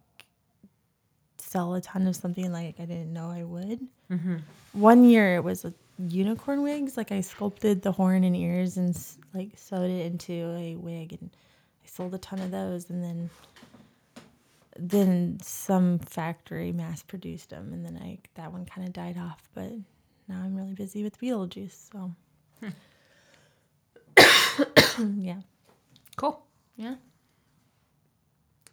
sell 1.39 1.75
a 1.75 1.81
ton 1.81 2.07
of 2.07 2.17
something 2.17 2.51
like 2.53 2.77
I 2.81 2.85
didn't 2.87 3.13
know 3.13 3.31
I 3.31 3.45
would 3.45 3.81
Mm-hmm. 4.11 4.37
one 4.73 5.05
year 5.05 5.37
it 5.37 5.45
was 5.45 5.67
a 5.67 5.73
unicorn 6.07 6.63
wigs 6.63 6.97
like 6.97 7.11
i 7.11 7.21
sculpted 7.21 7.83
the 7.83 7.91
horn 7.91 8.23
and 8.25 8.37
ears 8.37 8.77
and 8.77 8.97
like 9.35 9.51
sewed 9.57 9.91
it 9.91 10.07
into 10.07 10.33
a 10.57 10.77
wig 10.77 11.13
and 11.21 11.31
i 11.85 11.87
sold 11.89 12.15
a 12.15 12.19
ton 12.19 12.39
of 12.41 12.51
those 12.53 12.89
and 12.91 13.03
then 13.03 13.29
then 14.79 15.37
some 15.43 15.99
factory 15.99 16.71
mass 16.71 17.03
produced 17.03 17.51
them 17.51 17.73
and 17.73 17.85
then 17.85 17.99
i 18.01 18.17
that 18.35 18.53
one 18.53 18.65
kind 18.65 18.87
of 18.87 18.93
died 18.93 19.19
off 19.19 19.43
but 19.55 19.73
now 20.29 20.41
i'm 20.45 20.55
really 20.55 20.75
busy 20.75 21.03
with 21.03 21.21
beetlejuice 21.21 21.91
so 21.93 22.15
hmm. 22.61 22.69
yeah 25.21 25.41
Cool. 26.17 26.41
yeah 26.77 26.95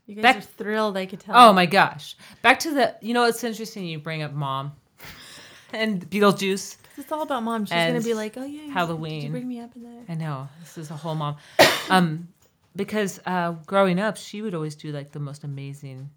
you 0.05 0.15
guys 0.15 0.22
Back- 0.22 0.38
are 0.38 0.41
thrilled 0.41 0.96
i 0.98 1.05
could 1.08 1.20
tell 1.20 1.36
Oh 1.36 1.53
my 1.53 1.65
gosh. 1.65 2.15
Back 2.44 2.60
to 2.60 2.72
the. 2.72 2.96
You 3.01 3.13
know, 3.15 3.25
it's 3.25 3.44
interesting. 3.44 3.86
You 3.88 3.98
bring 3.98 4.22
up 4.22 4.34
mom 4.34 4.74
and 5.74 6.08
Beetlejuice. 6.10 6.77
It's 6.98 7.12
all 7.12 7.22
about 7.24 7.44
mom 7.44 7.66
she's 7.66 7.72
gonna 7.74 8.02
be 8.02 8.14
like 8.14 8.36
oh 8.38 8.44
yeah 8.44 8.48
you- 8.62 8.62
did 8.68 8.72
Halloween. 8.74 9.22
you 9.24 9.30
bring 9.30 9.48
me 9.48 9.60
up 9.60 9.75
in 9.75 9.84
that 9.84 10.04
I 10.12 10.16
know 10.16 10.48
this 10.62 10.78
is 10.78 10.90
a 10.92 10.96
whole 10.96 11.16
mom. 11.16 11.38
Um, 11.90 12.30
because 12.75 13.20
uh, 13.28 13.52
growing 13.68 14.00
up, 14.00 14.18
she 14.18 14.42
would 14.42 14.56
always 14.56 14.75
do 14.75 14.92
like 14.92 15.12
the 15.12 15.20
most 15.20 15.44
amazing 15.44 16.10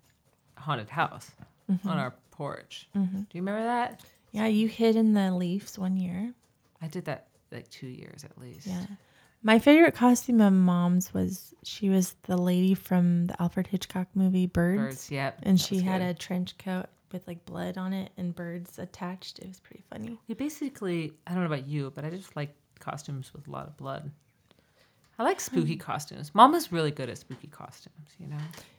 haunted 0.56 0.88
house 0.90 1.30
Mm-hmm. 1.70 1.86
on 1.88 1.98
our 1.98 2.14
porch. 2.30 2.88
Do 2.94 3.00
you 3.00 3.26
remember 3.34 3.62
that? 3.64 4.00
yeah 4.32 4.46
you 4.46 4.68
hid 4.68 4.96
in 4.96 5.12
the 5.14 5.30
leaves 5.32 5.78
one 5.78 5.96
year 5.96 6.32
I 6.82 6.86
did 6.88 7.04
that 7.06 7.26
like 7.52 7.68
two 7.70 7.86
years 7.86 8.24
at 8.24 8.38
least. 8.38 8.66
Yeah. 8.66 8.86
My 9.42 9.58
favorite 9.58 9.94
costume 9.94 10.40
of 10.40 10.52
mom's 10.52 11.12
was 11.14 11.54
she 11.64 11.90
was 11.90 12.14
the 12.24 12.36
lady 12.38 12.74
from 12.74 13.26
the 13.26 13.40
Alfred 13.42 13.66
Hitchcock 13.68 14.08
movie 14.14 14.46
Birds. 14.46 14.78
Birds. 14.80 15.10
Yep. 15.10 15.40
And 15.44 15.60
she 15.60 15.80
had 15.80 16.00
good. 16.00 16.08
a 16.08 16.14
trench 16.14 16.56
coat 16.58 16.86
with 17.12 17.26
like 17.26 17.44
blood 17.44 17.78
on 17.78 17.92
it 17.92 18.10
and 18.16 18.34
birds 18.34 18.78
attached. 18.78 19.38
It 19.38 19.48
was 19.48 19.60
pretty 19.60 19.82
funny. 19.90 20.18
You 20.26 20.34
basically, 20.34 21.12
I 21.26 21.32
don't 21.32 21.40
know 21.40 21.46
about 21.46 21.66
you, 21.66 21.92
but 21.94 22.04
I 22.04 22.10
just 22.10 22.34
like 22.36 22.54
costumes 22.78 23.32
with 23.34 23.48
a 23.48 23.50
lot 23.50 23.66
of 23.66 23.76
blood. 23.76 24.10
I 25.18 25.24
like 25.24 25.40
spooky 25.40 25.76
costumes. 25.76 26.32
Mama's 26.32 26.70
really 26.70 26.92
good 26.92 27.08
at 27.08 27.18
spooky 27.18 27.48
costumes, 27.48 28.10
you 28.20 28.28
know. 28.28 28.36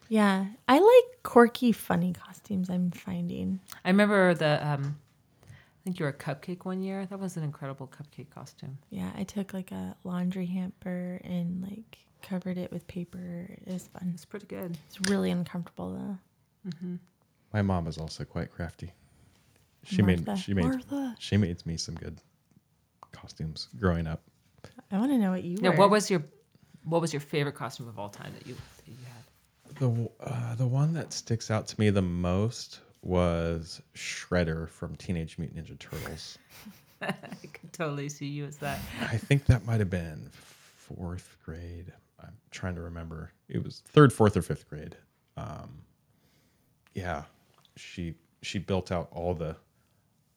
Yeah, 0.07 0.45
I 0.67 0.79
like 0.79 1.24
quirky, 1.24 1.74
funny 1.74 2.13
costumes. 2.13 2.69
I'm 2.69 2.91
finding. 2.91 3.59
I 3.83 3.89
remember 3.89 4.33
the 4.33 4.65
um 4.65 4.98
I 5.45 5.83
think 5.83 6.00
you 6.00 6.05
were 6.05 6.12
a 6.12 6.13
cupcake 6.13 6.65
one 6.65 6.81
year. 6.81 7.05
That 7.05 7.19
was 7.19 7.38
an 7.38 7.43
incredible 7.43 7.88
cupcake 7.88 8.29
costume. 8.29 8.77
Yeah, 8.89 9.09
I 9.17 9.24
took 9.24 9.53
like 9.53 9.71
a 9.71 9.95
laundry 10.03 10.45
hamper 10.45 11.21
and 11.24 11.62
like 11.62 11.98
covered 12.21 12.57
it 12.57 12.71
with 12.71 12.88
paper. 12.88 13.50
It 13.65 13.74
was 13.74 13.88
fun. 13.88 14.12
It's 14.13 14.25
pretty 14.25 14.45
good. 14.45 14.77
It's 14.88 15.09
really 15.09 15.31
uncomfortable 15.31 15.93
though. 15.93 16.71
My 17.53 17.62
mom 17.62 17.88
is 17.88 17.98
also 17.98 18.24
quite 18.24 18.51
crafty. 18.51 18.91
She 19.84 20.01
made 20.01 20.27
she 20.38 20.53
made 20.53 20.65
Martha. 20.65 21.15
she 21.20 21.38
made 21.38 21.65
me 21.65 21.77
some 21.77 21.96
good 21.96 22.22
costumes 23.12 23.70
growing 23.79 24.08
up. 24.08 24.22
I 24.91 24.98
want 25.00 25.12
to 25.12 25.18
know 25.18 25.32
what 25.32 25.44
you 25.44 25.58
Now, 25.62 25.72
were. 25.72 25.77
what 25.77 25.89
was 25.89 26.10
your 26.12 26.24
what 26.84 27.01
was 27.01 27.13
your 27.13 27.22
favorite 27.22 27.56
costume 27.56 27.88
of 27.88 27.98
all 27.98 28.10
time 28.10 28.32
that 28.38 28.46
you 28.48 28.56
that 28.56 28.88
you 28.91 28.98
had? 29.06 29.75
The 29.79 30.10
uh, 30.29 30.56
the 30.56 30.68
one 30.68 30.94
that 30.94 31.13
sticks 31.13 31.50
out 31.50 31.68
to 31.68 31.79
me 31.79 31.89
the 31.89 32.01
most 32.01 32.82
was 33.01 33.82
Shredder 33.96 34.68
from 34.70 34.96
Teenage 34.98 35.38
Mutant 35.38 35.65
Ninja 35.65 35.79
Turtles. 35.79 36.38
I 37.01 37.13
could 37.53 37.72
totally 37.72 38.10
see 38.10 38.25
you 38.27 38.46
as 38.46 38.58
that. 38.58 38.79
I 39.01 39.15
think 39.15 39.46
that 39.46 39.65
might 39.65 39.79
have 39.79 39.89
been 39.89 40.29
fourth 40.34 41.38
grade. 41.46 41.94
I'm 42.22 42.34
trying 42.51 42.75
to 42.75 42.82
remember. 42.82 43.32
It 43.48 43.63
was 43.63 43.82
third, 43.86 44.12
fourth, 44.12 44.36
or 44.36 44.41
fifth 44.41 44.70
grade. 44.70 44.98
Um, 45.38 45.70
yeah, 46.94 47.24
she 47.76 48.16
she 48.42 48.60
built 48.60 48.92
out 48.92 49.10
all 49.12 49.34
the 49.34 49.56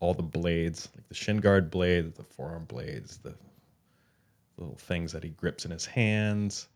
all 0.01 0.15
the 0.15 0.23
blades, 0.23 0.89
like 0.97 1.07
the 1.09 1.15
shin 1.15 1.39
guard 1.39 1.71
blades, 1.71 2.17
the 2.17 2.25
forearm 2.25 2.65
blades, 2.65 3.19
the 3.19 3.35
little 4.57 4.75
things 4.77 5.13
that 5.13 5.23
he 5.23 5.31
grips 5.31 5.65
in 5.65 5.71
his 5.71 5.87
hands, 5.87 6.69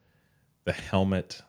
the 0.65 0.73
helmet, 0.73 1.43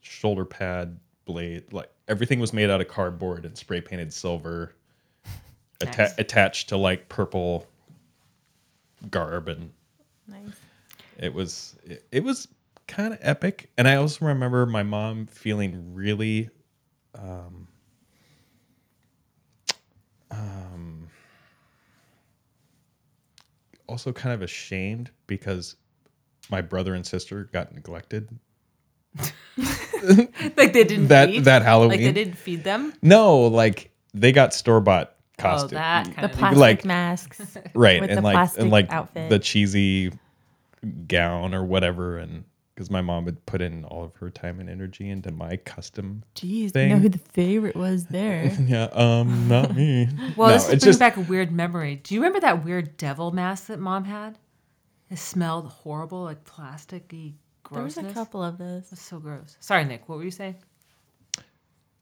shoulder 0.00 0.46
pad 0.46 0.98
blade, 1.26 1.70
like 1.72 1.90
everything 2.08 2.40
was 2.40 2.52
made 2.52 2.70
out 2.70 2.80
of 2.80 2.88
cardboard 2.88 3.44
and 3.44 3.56
spray 3.56 3.80
painted 3.80 4.12
silver, 4.12 4.74
atta- 5.82 6.14
attached 6.18 6.70
to 6.70 6.76
like 6.76 7.08
purple 7.08 7.66
garb 9.10 9.48
and 9.48 9.70
nice? 10.28 10.42
it 11.18 11.32
was 11.32 11.76
it, 11.84 12.04
it 12.12 12.24
was 12.24 12.48
kind 12.86 13.14
of 13.14 13.18
epic 13.22 13.70
and 13.78 13.88
i 13.88 13.94
also 13.94 14.26
remember 14.26 14.66
my 14.66 14.82
mom 14.82 15.26
feeling 15.26 15.94
really 15.94 16.50
um 17.14 17.66
um 20.30 21.08
also 23.88 24.12
kind 24.12 24.32
of 24.34 24.42
ashamed 24.42 25.10
because 25.26 25.76
my 26.50 26.60
brother 26.60 26.94
and 26.94 27.04
sister 27.06 27.44
got 27.52 27.74
neglected 27.74 28.28
Like 29.56 30.72
they 30.72 30.84
didn't 30.84 31.08
that 31.08 31.28
feed? 31.30 31.44
that 31.44 31.62
halloween 31.62 31.90
like 31.90 32.00
they 32.00 32.12
didn't 32.12 32.36
feed 32.38 32.62
them. 32.64 32.94
no 33.02 33.40
like 33.46 33.90
they 34.14 34.32
got 34.32 34.54
store-bought 34.54 35.14
costumes. 35.38 35.72
Oh, 35.72 35.76
costume 35.76 36.14
that 36.14 36.16
The 36.16 36.24
of 36.26 36.32
plastic 36.38 36.58
Like- 36.58 36.84
masks. 36.84 37.56
right 37.74 38.00
with 38.00 38.10
and 38.10 38.18
the 38.18 38.22
like 38.22 38.50
and 38.58 38.70
like 38.70 38.92
outfit. 38.92 39.30
the 39.30 39.38
cheesy 39.38 40.12
gown 41.06 41.54
or 41.54 41.64
whatever 41.64 42.18
and 42.18 42.44
because 42.80 42.90
my 42.90 43.02
mom 43.02 43.26
would 43.26 43.44
put 43.44 43.60
in 43.60 43.84
all 43.84 44.02
of 44.04 44.16
her 44.16 44.30
time 44.30 44.58
and 44.58 44.70
energy 44.70 45.10
into 45.10 45.30
my 45.30 45.54
custom 45.58 46.22
Jeez, 46.34 46.62
you 46.62 46.70
thing. 46.70 46.88
know 46.88 46.98
who 46.98 47.10
the 47.10 47.18
favorite 47.18 47.76
was 47.76 48.06
there? 48.06 48.56
yeah 48.66 48.84
um 48.92 49.48
not 49.48 49.76
me 49.76 50.08
Well, 50.36 50.48
no, 50.48 50.54
this 50.54 50.64
is 50.68 50.72
it's 50.74 50.84
bringing 50.84 50.84
just 50.84 50.98
back 50.98 51.16
a 51.18 51.20
weird 51.20 51.52
memory. 51.52 51.96
Do 51.96 52.14
you 52.14 52.20
remember 52.20 52.40
that 52.40 52.64
weird 52.64 52.96
devil 52.96 53.32
mask 53.32 53.66
that 53.66 53.78
mom 53.80 54.04
had? 54.04 54.38
It 55.10 55.18
smelled 55.18 55.66
horrible, 55.66 56.22
like 56.22 56.42
plasticky 56.44 57.34
grossness. 57.64 57.96
there 57.96 58.04
was 58.04 58.12
a 58.12 58.14
couple 58.14 58.42
of 58.42 58.54
It 58.54 58.58
those. 58.60 58.90
was 58.90 59.00
so 59.00 59.18
gross. 59.18 59.58
Sorry, 59.60 59.84
Nick. 59.84 60.08
What 60.08 60.16
were 60.16 60.24
you 60.24 60.30
saying? 60.30 60.56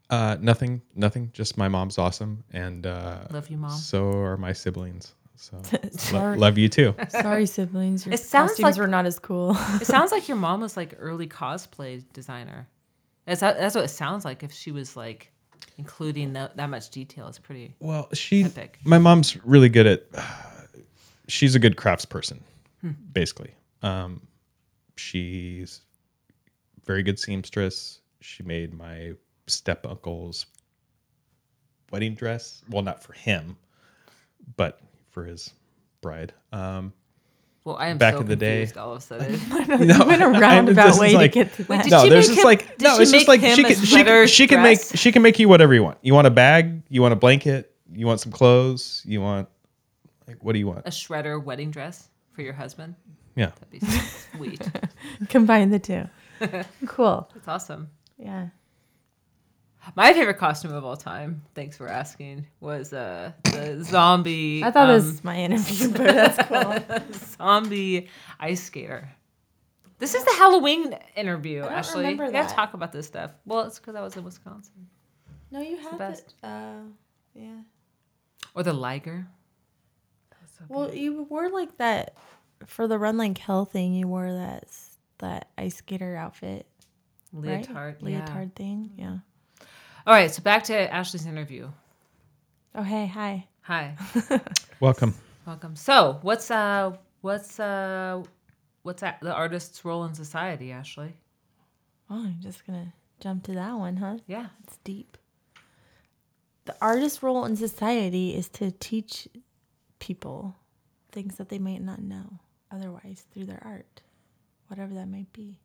uh 0.09 0.37
nothing 0.39 0.81
nothing 0.95 1.29
just 1.33 1.57
my 1.57 1.67
mom's 1.67 1.97
awesome 1.97 2.43
and 2.51 2.87
uh 2.87 3.19
Love 3.31 3.49
you, 3.49 3.57
Mom. 3.57 3.69
so 3.69 4.09
are 4.11 4.37
my 4.37 4.53
siblings 4.53 5.13
so 5.41 5.61
lo- 6.13 6.33
love 6.35 6.57
you 6.57 6.67
too 6.67 6.93
Sorry, 7.09 7.45
siblings. 7.45 8.05
Your 8.05 8.13
It 8.15 8.19
sounds 8.19 8.51
costumes 8.51 8.75
like- 8.75 8.81
were 8.81 8.87
not 8.87 9.05
as 9.05 9.19
cool. 9.19 9.55
It 9.81 9.87
sounds 9.87 10.11
like 10.11 10.27
your 10.27 10.37
mom 10.47 10.59
was 10.61 10.75
like 10.75 10.95
early 10.99 11.27
cosplay 11.27 12.03
designer. 12.13 12.67
That's 13.25 13.41
that's 13.41 13.75
what 13.75 13.85
it 13.85 13.89
sounds 13.89 14.25
like. 14.25 14.43
If 14.43 14.51
she 14.51 14.71
was 14.71 14.95
like 14.97 15.31
including 15.77 16.33
that, 16.33 16.57
that 16.57 16.69
much 16.69 16.89
detail, 16.89 17.27
it's 17.27 17.39
pretty. 17.39 17.73
well 17.79 18.09
she 18.13 18.43
Epic. 18.43 18.79
my 18.83 18.97
mom's 18.97 19.37
really 19.45 19.69
good 19.69 19.87
at 19.87 20.03
she's 21.27 21.55
a 21.55 21.59
good 21.59 21.75
craftsperson 21.77 22.39
Hmm. 22.81 22.91
basically 23.11 23.53
um 23.81 24.21
she's 24.95 25.81
very 26.85 27.03
good 27.03 27.19
seamstress 27.19 27.99
she 28.21 28.41
made 28.43 28.73
my 28.73 29.11
step 29.47 29.85
uncle's 29.85 30.45
wedding 31.91 32.15
dress 32.15 32.61
well 32.69 32.83
not 32.83 33.03
for 33.03 33.13
him 33.13 33.57
but 34.55 34.81
for 35.19 35.25
his 35.25 35.51
bride 36.01 36.31
um 36.53 36.93
Well, 37.65 37.75
I 37.75 37.87
am 37.89 37.97
Back 37.97 38.13
so 38.15 38.21
in 38.21 38.27
the 38.27 38.35
day- 38.37 38.59
confused 38.65 38.77
all 38.77 38.93
of 38.93 38.99
a 38.99 39.01
sudden. 39.01 39.39
no, 39.87 40.05
went 40.05 40.21
a 40.21 40.25
I'm 40.33 40.39
roundabout 40.41 40.97
way 40.97 41.13
like- 41.13 41.33
to 41.33 41.43
get 41.43 41.53
to 41.55 41.63
Wait, 41.63 41.67
that. 41.67 41.83
did 41.83 41.91
no, 41.91 42.03
she 42.03 42.09
there's 42.09 42.27
make 42.29 42.35
just 42.35 42.39
him- 42.39 42.45
like 42.45 42.79
no, 42.79 42.95
she 42.95 43.01
it's 43.03 43.11
just 43.11 43.27
like 43.27 43.41
she 43.41 43.63
can 43.63 43.75
she 43.75 43.85
sweater 43.85 44.19
can, 44.21 44.27
she 44.27 44.47
can 44.47 44.63
make 44.63 44.79
she 44.95 45.11
can 45.11 45.21
make 45.21 45.39
you 45.39 45.49
whatever 45.49 45.73
you 45.73 45.83
want. 45.83 45.97
You 46.01 46.13
want 46.13 46.27
a 46.27 46.31
bag? 46.31 46.83
You 46.89 47.01
want 47.01 47.11
a 47.13 47.17
blanket? 47.17 47.75
You 47.91 48.07
want 48.07 48.19
some 48.21 48.31
clothes? 48.31 49.01
You 49.05 49.19
want 49.21 49.49
like 50.27 50.41
what 50.43 50.53
do 50.53 50.59
you 50.59 50.67
want? 50.67 50.85
a 50.87 50.89
shredder 50.89 51.43
wedding 51.43 51.69
dress 51.71 52.07
for 52.31 52.41
your 52.41 52.53
husband. 52.53 52.95
Yeah, 53.35 53.47
That'd 53.47 53.69
be 53.71 53.79
so 53.79 54.01
sweet. 54.37 54.61
Combine 55.29 55.69
the 55.69 55.79
two. 55.79 56.03
cool. 56.87 57.29
That's 57.33 57.47
awesome. 57.47 57.89
Yeah. 58.17 58.47
My 59.95 60.13
favorite 60.13 60.37
costume 60.37 60.73
of 60.73 60.85
all 60.85 60.97
time, 60.97 61.43
thanks 61.55 61.77
for 61.77 61.87
asking, 61.87 62.45
was 62.59 62.93
uh, 62.93 63.31
the 63.43 63.83
zombie. 63.83 64.63
I 64.63 64.71
thought 64.71 64.89
um, 64.89 64.95
this 64.95 65.05
was 65.05 65.23
my 65.23 65.37
interview, 65.37 65.89
but 65.89 66.13
that's 66.15 66.47
cool. 66.47 67.37
zombie 67.37 68.09
ice 68.39 68.63
skater. 68.63 69.09
This 69.97 70.15
is 70.15 70.23
the 70.23 70.33
Halloween 70.33 70.95
interview. 71.15 71.61
don't 71.61 71.71
Ashley, 71.71 72.01
remember 72.01 72.27
we 72.27 72.31
gotta 72.31 72.53
talk 72.53 72.73
about 72.73 72.91
this 72.91 73.07
stuff. 73.07 73.31
Well, 73.45 73.65
it's 73.65 73.79
because 73.79 73.95
I 73.95 74.01
was 74.01 74.15
in 74.15 74.23
Wisconsin. 74.23 74.87
No, 75.51 75.61
you 75.61 75.77
have 75.77 75.97
best. 75.97 76.35
it. 76.41 76.47
Uh, 76.47 76.81
yeah. 77.33 77.61
Or 78.55 78.63
the 78.63 78.73
Liger. 78.73 79.27
Well, 80.67 80.93
you 80.93 81.23
wore 81.23 81.49
like 81.49 81.77
that 81.77 82.15
for 82.65 82.87
the 82.87 82.97
Run 82.97 83.17
Like 83.17 83.37
Hell 83.37 83.65
thing. 83.65 83.93
You 83.93 84.07
wore 84.07 84.31
that 84.31 84.65
that 85.19 85.49
ice 85.57 85.75
skater 85.75 86.15
outfit, 86.15 86.65
right? 87.33 87.67
Leotard. 87.67 87.97
yeah. 88.01 88.19
leotard 88.19 88.55
thing. 88.55 88.91
Yeah. 88.97 89.17
All 90.07 90.13
right, 90.13 90.31
so 90.31 90.41
back 90.41 90.63
to 90.65 90.93
Ashley's 90.93 91.25
interview. 91.25 91.69
Oh 92.73 92.83
hey, 92.83 93.05
hi. 93.05 93.47
Hi, 93.61 93.95
welcome. 94.79 95.13
welcome. 95.45 95.75
So, 95.75 96.19
what's 96.21 96.49
uh, 96.49 96.95
what's 97.21 97.59
uh, 97.59 98.23
what's 98.83 99.01
that, 99.01 99.19
the 99.21 99.33
artist's 99.33 99.83
role 99.83 100.05
in 100.05 100.13
society, 100.13 100.71
Ashley? 100.71 101.13
Oh, 102.09 102.23
I'm 102.23 102.37
just 102.39 102.65
gonna 102.65 102.93
jump 103.19 103.43
to 103.43 103.53
that 103.53 103.73
one, 103.73 103.97
huh? 103.97 104.17
Yeah. 104.25 104.47
It's 104.63 104.77
deep. 104.83 105.17
The 106.65 106.75
artist's 106.81 107.21
role 107.21 107.43
in 107.45 107.57
society 107.57 108.35
is 108.35 108.47
to 108.49 108.71
teach 108.71 109.27
people 109.99 110.55
things 111.11 111.35
that 111.35 111.49
they 111.49 111.59
might 111.59 111.81
not 111.81 112.01
know 112.01 112.39
otherwise 112.71 113.25
through 113.33 113.45
their 113.45 113.61
art, 113.65 114.01
whatever 114.67 114.93
that 114.93 115.09
might 115.09 115.31
be. 115.33 115.59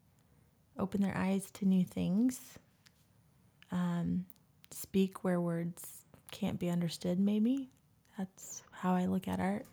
Open 0.78 1.00
their 1.02 1.16
eyes 1.16 1.50
to 1.52 1.66
new 1.66 1.84
things. 1.84 2.58
Um, 3.74 4.24
speak 4.70 5.22
where 5.24 5.40
words 5.40 6.04
can't 6.30 6.58
be 6.58 6.70
understood, 6.70 7.18
maybe. 7.18 7.68
That's 8.16 8.62
how 8.70 8.94
I 8.94 9.06
look 9.06 9.28
at 9.28 9.40
art. 9.40 9.66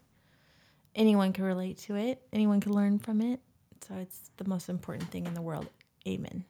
Anyone 0.95 1.31
can 1.31 1.45
relate 1.45 1.77
to 1.79 1.95
it, 1.95 2.21
anyone 2.33 2.59
can 2.59 2.73
learn 2.73 2.99
from 2.99 3.21
it. 3.21 3.39
So 3.87 3.95
it's 3.95 4.29
the 4.37 4.45
most 4.47 4.67
important 4.69 5.09
thing 5.11 5.25
in 5.25 5.33
the 5.33 5.41
world. 5.41 5.67
Amen. 6.07 6.43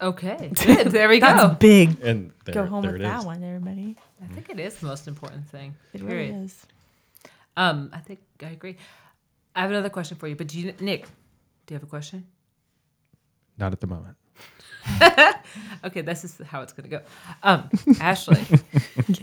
Okay. 0.00 0.50
Good. 0.64 0.88
There 0.88 1.08
we 1.08 1.20
That's 1.20 1.42
go. 1.42 1.48
big. 1.54 2.00
And 2.02 2.32
there, 2.44 2.54
Go 2.54 2.66
home 2.66 2.82
there 2.82 2.92
with 2.92 3.00
it 3.00 3.04
that 3.04 3.20
is. 3.20 3.24
one, 3.24 3.42
everybody. 3.42 3.96
I 4.22 4.26
think 4.26 4.50
it 4.50 4.60
is 4.60 4.74
the 4.76 4.86
most 4.86 5.08
important 5.08 5.48
thing. 5.48 5.74
It 5.94 6.00
period. 6.06 6.32
really 6.34 6.44
is. 6.44 6.66
Um, 7.56 7.90
I 7.92 7.98
think 7.98 8.20
I 8.42 8.48
agree. 8.50 8.76
I 9.54 9.62
have 9.62 9.70
another 9.70 9.88
question 9.88 10.18
for 10.18 10.28
you, 10.28 10.36
but 10.36 10.48
do 10.48 10.58
you, 10.60 10.74
Nick, 10.80 11.06
do 11.66 11.72
you 11.72 11.76
have 11.76 11.82
a 11.82 11.86
question? 11.86 12.26
Not 13.56 13.72
at 13.72 13.80
the 13.80 13.86
moment. 13.86 14.16
Okay, 15.84 16.00
this 16.00 16.24
is 16.24 16.40
how 16.46 16.62
it's 16.62 16.72
gonna 16.72 16.88
go. 16.88 17.00
Um, 17.42 17.68
Ashley, 18.00 18.44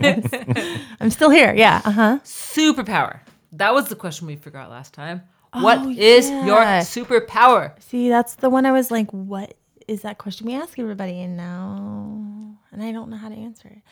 I'm 1.00 1.10
still 1.10 1.30
here. 1.30 1.54
Yeah. 1.54 1.82
Uh 1.84 1.90
huh. 1.90 2.18
superpower. 2.24 3.20
That 3.52 3.74
was 3.74 3.88
the 3.88 3.96
question 3.96 4.26
we 4.26 4.36
forgot 4.36 4.70
last 4.70 4.94
time. 4.94 5.22
What 5.52 5.78
Oh, 5.80 5.90
is 5.90 6.28
your 6.30 6.62
yeah. 6.62 6.80
superpower? 6.80 7.80
See, 7.82 8.08
that's 8.08 8.36
the 8.36 8.48
one 8.50 8.66
I 8.66 8.72
was 8.72 8.90
like, 8.90 9.10
what 9.10 9.54
is 9.86 10.02
that 10.02 10.18
question 10.18 10.46
we 10.46 10.54
ask 10.54 10.78
everybody? 10.78 11.20
And 11.20 11.36
now, 11.36 12.56
and 12.72 12.82
I 12.82 12.90
don't 12.92 13.10
know 13.10 13.16
how 13.16 13.28
to 13.28 13.34
answer 13.36 13.68
it. 13.68 13.82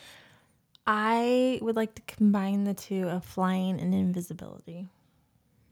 I 0.85 1.59
would 1.61 1.75
like 1.77 1.95
to 1.95 2.01
combine 2.07 2.65
the 2.65 2.73
two 2.73 3.07
of 3.07 3.23
flying 3.23 3.79
and 3.79 3.93
invisibility. 3.93 4.89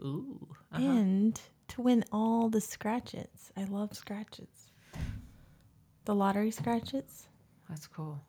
Ooh. 0.02 0.48
Uh-huh. 0.74 0.82
and 0.84 1.40
to 1.70 1.82
win 1.82 2.06
all 2.12 2.50
the 2.50 2.62
scratches. 2.62 3.52
I 3.58 3.66
love 3.66 3.94
scratches. 3.96 4.48
The 6.06 6.16
lottery 6.16 6.52
scratches. 6.52 7.28
That's 7.70 7.88
cool. 7.88 8.22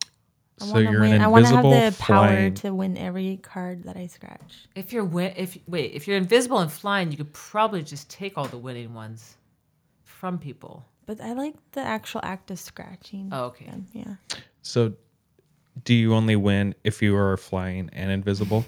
I 0.61 0.65
So 0.65 0.73
wanna 0.73 0.91
you're 0.91 1.01
win. 1.01 1.13
an 1.13 1.21
I 1.21 1.27
want 1.27 1.45
to 1.45 1.55
have 1.55 1.65
invisible 1.65 1.91
the 1.91 2.03
power 2.03 2.49
to 2.51 2.73
win 2.73 2.97
every 2.97 3.37
card 3.37 3.83
that 3.85 3.97
I 3.97 4.07
scratch. 4.07 4.67
If 4.75 4.93
you're 4.93 5.03
win- 5.03 5.33
if 5.35 5.57
wait, 5.67 5.93
if 5.93 6.07
you're 6.07 6.17
invisible 6.17 6.59
and 6.59 6.71
flying, 6.71 7.11
you 7.11 7.17
could 7.17 7.33
probably 7.33 7.81
just 7.83 8.09
take 8.09 8.37
all 8.37 8.45
the 8.45 8.57
winning 8.57 8.93
ones 8.93 9.37
from 10.03 10.37
people. 10.37 10.85
But 11.05 11.19
I 11.19 11.33
like 11.33 11.55
the 11.71 11.81
actual 11.81 12.21
act 12.23 12.51
of 12.51 12.59
scratching. 12.59 13.29
Oh, 13.31 13.45
okay. 13.45 13.65
them, 13.65 13.87
Yeah. 13.91 14.15
So, 14.61 14.93
do 15.83 15.93
you 15.93 16.13
only 16.13 16.35
win 16.37 16.75
if 16.83 17.01
you 17.01 17.15
are 17.17 17.35
flying 17.35 17.89
and 17.91 18.09
invisible? 18.11 18.65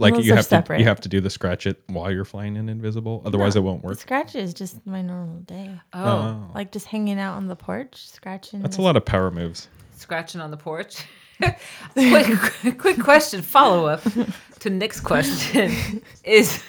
Like 0.00 0.14
Those 0.14 0.26
you 0.26 0.32
are 0.32 0.36
have 0.36 0.48
to 0.66 0.78
you 0.78 0.84
have 0.84 1.00
to 1.00 1.08
do 1.08 1.20
the 1.20 1.28
scratch 1.28 1.66
it 1.66 1.82
while 1.88 2.10
you're 2.12 2.24
flying 2.24 2.56
and 2.56 2.70
invisible. 2.70 3.20
Otherwise, 3.26 3.56
No, 3.56 3.60
it 3.62 3.64
won't 3.64 3.82
The 3.82 3.88
work. 3.88 3.98
scratch 3.98 4.36
is 4.36 4.54
just 4.54 4.86
my 4.86 5.02
normal 5.02 5.40
day. 5.40 5.80
Oh. 5.92 6.00
oh, 6.04 6.50
Like 6.54 6.70
just 6.70 6.86
hanging 6.86 7.18
out 7.18 7.34
on 7.36 7.48
the 7.48 7.56
porch, 7.56 8.06
scratching. 8.08 8.62
that's 8.62 8.76
a 8.76 8.78
the- 8.78 8.82
lot 8.84 8.96
of 8.96 9.04
power 9.04 9.30
moves. 9.32 9.68
scratching 9.96 10.40
on 10.40 10.50
the 10.52 10.56
porch. 10.56 11.04
quick, 11.94 12.78
quick 12.78 13.00
question, 13.00 13.42
follow 13.42 13.86
up 13.86 14.02
to 14.60 14.70
Nick's 14.70 15.00
question 15.00 16.02
is: 16.24 16.62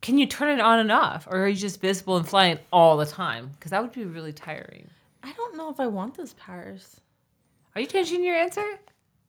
Can 0.00 0.16
you 0.18 0.26
turn 0.26 0.58
it 0.58 0.60
on 0.62 0.78
and 0.78 0.90
off, 0.92 1.26
or 1.26 1.44
are 1.44 1.48
you 1.48 1.56
just 1.56 1.80
visible 1.80 2.16
and 2.16 2.26
flying 2.28 2.58
all 2.72 2.96
the 2.96 3.04
time? 3.06 3.50
Because 3.54 3.72
that 3.72 3.82
would 3.82 3.92
be 3.92 4.04
really 4.04 4.32
tiring. 4.32 4.88
I 5.22 5.32
don't 5.32 5.56
know 5.56 5.70
if 5.70 5.80
I 5.80 5.86
want 5.86 6.16
those 6.16 6.32
powers. 6.34 7.00
Are 7.74 7.80
you 7.80 7.86
changing 7.86 8.24
your 8.24 8.36
answer? 8.36 8.64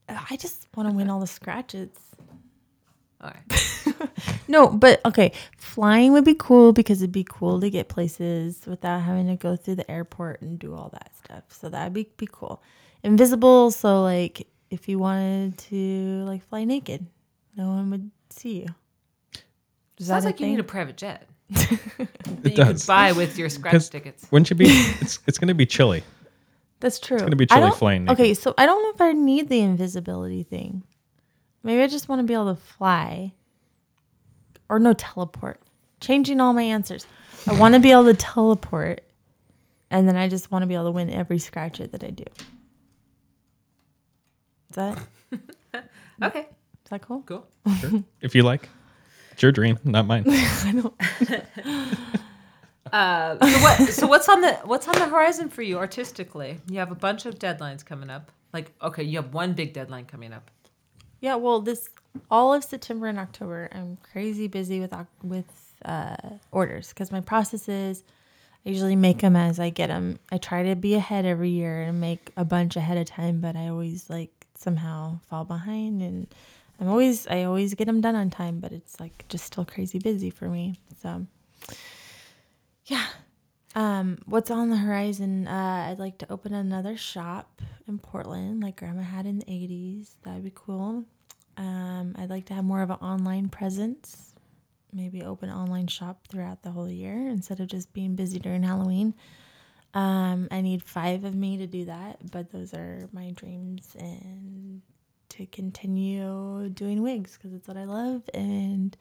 I 0.07 0.37
just 0.37 0.67
want 0.75 0.89
to 0.89 0.95
win 0.95 1.09
all 1.09 1.19
the 1.19 1.27
scratches. 1.27 1.89
All 3.21 3.31
right. 3.31 3.75
No, 4.47 4.67
but 4.67 4.99
okay, 5.05 5.31
flying 5.57 6.11
would 6.13 6.25
be 6.25 6.33
cool 6.33 6.73
because 6.73 7.01
it'd 7.03 7.11
be 7.11 7.23
cool 7.27 7.61
to 7.61 7.69
get 7.69 7.87
places 7.87 8.61
without 8.65 9.01
having 9.01 9.27
to 9.27 9.35
go 9.35 9.55
through 9.55 9.75
the 9.75 9.89
airport 9.91 10.41
and 10.41 10.57
do 10.57 10.73
all 10.73 10.89
that 10.93 11.11
stuff. 11.23 11.43
So 11.49 11.69
that'd 11.69 11.93
be 11.93 12.09
be 12.17 12.27
cool. 12.31 12.61
Invisible, 13.03 13.69
so 13.69 14.01
like 14.01 14.47
if 14.71 14.89
you 14.89 14.97
wanted 14.97 15.57
to 15.69 16.23
like 16.25 16.43
fly 16.49 16.63
naked, 16.63 17.05
no 17.55 17.67
one 17.67 17.91
would 17.91 18.09
see 18.31 18.61
you. 18.61 18.67
Is 19.99 20.07
Sounds 20.07 20.23
that 20.23 20.29
a 20.29 20.31
like 20.31 20.39
you 20.39 20.47
need 20.47 20.59
a 20.59 20.63
private 20.63 20.97
jet 20.97 21.27
that 21.49 22.07
It 22.43 22.49
you 22.51 22.55
does. 22.55 22.81
could 22.81 22.87
buy 22.87 23.11
with 23.11 23.37
your 23.37 23.49
scratch 23.49 23.73
'Cause 23.73 23.89
tickets. 23.89 24.27
Wouldn't 24.31 24.49
you 24.49 24.55
be? 24.55 24.65
It's 25.01 25.19
it's 25.27 25.37
going 25.37 25.49
to 25.49 25.53
be 25.53 25.65
chilly. 25.67 26.03
That's 26.79 26.99
true. 26.99 27.17
It's 27.17 27.23
gonna 27.23 27.35
be 27.35 27.45
chilly 27.45 27.71
flying 27.71 28.05
naked. 28.05 28.19
Okay, 28.19 28.33
so 28.33 28.53
I 28.57 28.65
don't 28.65 28.81
know 28.81 28.89
if 28.95 29.01
I 29.01 29.11
need 29.13 29.49
the 29.49 29.59
invisibility 29.59 30.43
thing. 30.43 30.83
Maybe 31.63 31.81
I 31.81 31.87
just 31.87 32.07
want 32.09 32.19
to 32.19 32.23
be 32.23 32.33
able 32.33 32.55
to 32.55 32.61
fly. 32.61 33.33
Or 34.69 34.79
no 34.79 34.93
teleport. 34.93 35.59
Changing 35.99 36.39
all 36.39 36.53
my 36.53 36.61
answers. 36.63 37.05
I 37.47 37.59
want 37.59 37.73
to 37.73 37.79
be 37.79 37.91
able 37.91 38.05
to 38.05 38.13
teleport. 38.13 39.01
And 39.91 40.07
then 40.07 40.15
I 40.15 40.29
just 40.29 40.51
want 40.51 40.63
to 40.63 40.67
be 40.67 40.75
able 40.75 40.85
to 40.85 40.91
win 40.91 41.09
every 41.09 41.39
scratch 41.39 41.79
it 41.79 41.91
that 41.91 42.03
I 42.03 42.11
do. 42.11 42.23
Is 44.69 44.75
that 44.75 44.99
Okay, 46.23 46.41
Is 46.41 46.89
that 46.91 47.01
cool? 47.01 47.23
cool. 47.25 47.47
Sure. 47.79 48.03
if 48.21 48.35
you 48.35 48.43
like, 48.43 48.69
it's 49.31 49.41
your 49.41 49.51
dream, 49.51 49.79
not 49.83 50.05
mine. 50.05 50.25
Uh, 52.91 53.37
so 53.37 53.59
what? 53.59 53.77
So 53.93 54.07
what's 54.07 54.27
on 54.27 54.41
the 54.41 54.53
what's 54.65 54.87
on 54.87 54.95
the 54.95 55.05
horizon 55.07 55.49
for 55.49 55.61
you 55.61 55.77
artistically? 55.77 56.57
You 56.67 56.79
have 56.79 56.91
a 56.91 56.95
bunch 56.95 57.27
of 57.27 57.37
deadlines 57.37 57.85
coming 57.85 58.09
up. 58.09 58.31
Like, 58.51 58.71
okay, 58.81 59.03
you 59.03 59.17
have 59.17 59.31
one 59.31 59.53
big 59.53 59.73
deadline 59.73 60.05
coming 60.05 60.33
up. 60.33 60.49
Yeah, 61.21 61.35
well, 61.35 61.61
this 61.61 61.89
all 62.31 62.53
of 62.53 62.63
September 62.63 63.07
and 63.07 63.19
October, 63.19 63.69
I'm 63.71 63.97
crazy 64.11 64.47
busy 64.47 64.79
with 64.79 64.93
with 65.23 65.45
uh, 65.85 66.15
orders 66.51 66.89
because 66.89 67.11
my 67.11 67.21
process 67.21 67.67
is 67.69 68.03
I 68.65 68.69
usually 68.69 68.95
make 68.95 69.19
them 69.19 69.35
as 69.35 69.59
I 69.59 69.69
get 69.69 69.87
them. 69.87 70.19
I 70.31 70.37
try 70.37 70.63
to 70.63 70.75
be 70.75 70.95
ahead 70.95 71.25
every 71.25 71.49
year 71.49 71.81
and 71.81 72.01
make 72.01 72.31
a 72.35 72.45
bunch 72.45 72.75
ahead 72.75 72.97
of 72.97 73.05
time, 73.05 73.41
but 73.41 73.55
I 73.55 73.67
always 73.67 74.09
like 74.09 74.31
somehow 74.55 75.19
fall 75.29 75.45
behind, 75.45 76.01
and 76.01 76.27
I'm 76.79 76.89
always 76.89 77.27
I 77.27 77.43
always 77.43 77.73
get 77.73 77.85
them 77.85 78.01
done 78.01 78.15
on 78.15 78.29
time, 78.29 78.59
but 78.59 78.71
it's 78.71 78.99
like 78.99 79.25
just 79.29 79.45
still 79.45 79.65
crazy 79.65 79.99
busy 79.99 80.29
for 80.29 80.49
me. 80.49 80.79
So, 81.01 81.25
yeah. 82.85 83.05
Um, 83.75 84.17
what's 84.25 84.49
on 84.49 84.69
the 84.69 84.77
horizon? 84.77 85.47
Uh, 85.47 85.87
I'd 85.89 85.99
like 85.99 86.17
to 86.19 86.31
open 86.31 86.53
another 86.53 86.97
shop 86.97 87.61
in 87.87 87.99
Portland, 87.99 88.63
like 88.63 88.77
Grandma 88.77 89.03
had 89.03 89.25
in 89.25 89.39
the 89.39 89.45
'80s. 89.45 90.15
That'd 90.23 90.43
be 90.43 90.51
cool. 90.53 91.05
Um, 91.57 92.15
I'd 92.17 92.29
like 92.29 92.45
to 92.45 92.53
have 92.53 92.63
more 92.63 92.81
of 92.81 92.89
an 92.89 92.97
online 92.97 93.49
presence. 93.49 94.33
Maybe 94.91 95.21
open 95.23 95.51
online 95.51 95.87
shop 95.87 96.27
throughout 96.27 96.63
the 96.63 96.71
whole 96.71 96.89
year 96.89 97.27
instead 97.27 97.59
of 97.59 97.67
just 97.67 97.93
being 97.93 98.15
busy 98.15 98.39
during 98.39 98.63
Halloween. 98.63 99.13
Um, 99.93 100.47
I 100.51 100.61
need 100.61 100.83
five 100.83 101.23
of 101.23 101.35
me 101.35 101.57
to 101.57 101.67
do 101.67 101.85
that, 101.85 102.31
but 102.31 102.51
those 102.51 102.73
are 102.73 103.07
my 103.11 103.31
dreams 103.31 103.95
and 103.99 104.81
to 105.29 105.45
continue 105.47 106.69
doing 106.69 107.01
wigs 107.01 107.37
because 107.37 107.53
it's 107.53 107.67
what 107.67 107.77
I 107.77 107.85
love 107.85 108.23
and 108.33 108.95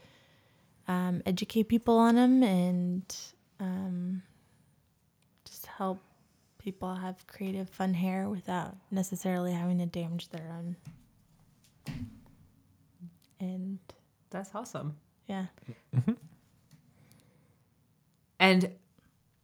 um, 0.86 1.22
educate 1.26 1.64
people 1.64 1.98
on 1.98 2.16
them 2.16 2.42
and 2.42 3.16
um, 3.60 4.22
help 5.78 6.00
people 6.58 6.92
have 6.96 7.24
creative, 7.28 7.68
fun 7.70 7.94
hair 7.94 8.28
without 8.28 8.76
necessarily 8.90 9.52
having 9.52 9.78
to 9.78 9.86
damage 9.86 10.28
their 10.28 10.52
own. 10.58 10.76
And 13.40 13.78
That's 14.30 14.50
awesome. 14.54 14.96
yeah, 15.28 15.46
And 18.40 18.70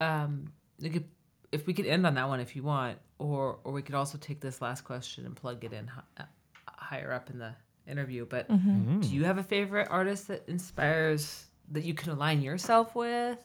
um, 0.00 0.52
we 0.80 0.90
could, 0.90 1.04
if 1.52 1.66
we 1.66 1.72
could 1.74 1.86
end 1.86 2.04
on 2.06 2.14
that 2.14 2.28
one, 2.28 2.40
if 2.40 2.56
you 2.56 2.62
want, 2.64 2.98
or 3.18 3.58
or 3.62 3.72
we 3.72 3.82
could 3.82 3.94
also 3.94 4.18
take 4.18 4.40
this 4.40 4.60
last 4.60 4.82
question 4.82 5.24
and 5.26 5.36
plug 5.36 5.62
it 5.64 5.72
in 5.72 5.86
hi- 5.86 6.02
uh, 6.18 6.22
higher 6.66 7.12
up 7.12 7.30
in 7.30 7.38
the 7.38 7.54
interview. 7.88 8.26
But 8.26 8.48
do 8.48 9.08
you 9.08 9.24
have 9.24 9.38
a 9.38 9.42
favorite 9.42 9.88
artist 9.90 10.28
that 10.28 10.42
inspires 10.48 11.46
that 11.70 11.84
you 11.84 11.94
can 11.94 12.10
align 12.10 12.42
yourself 12.42 12.94
with, 12.96 13.38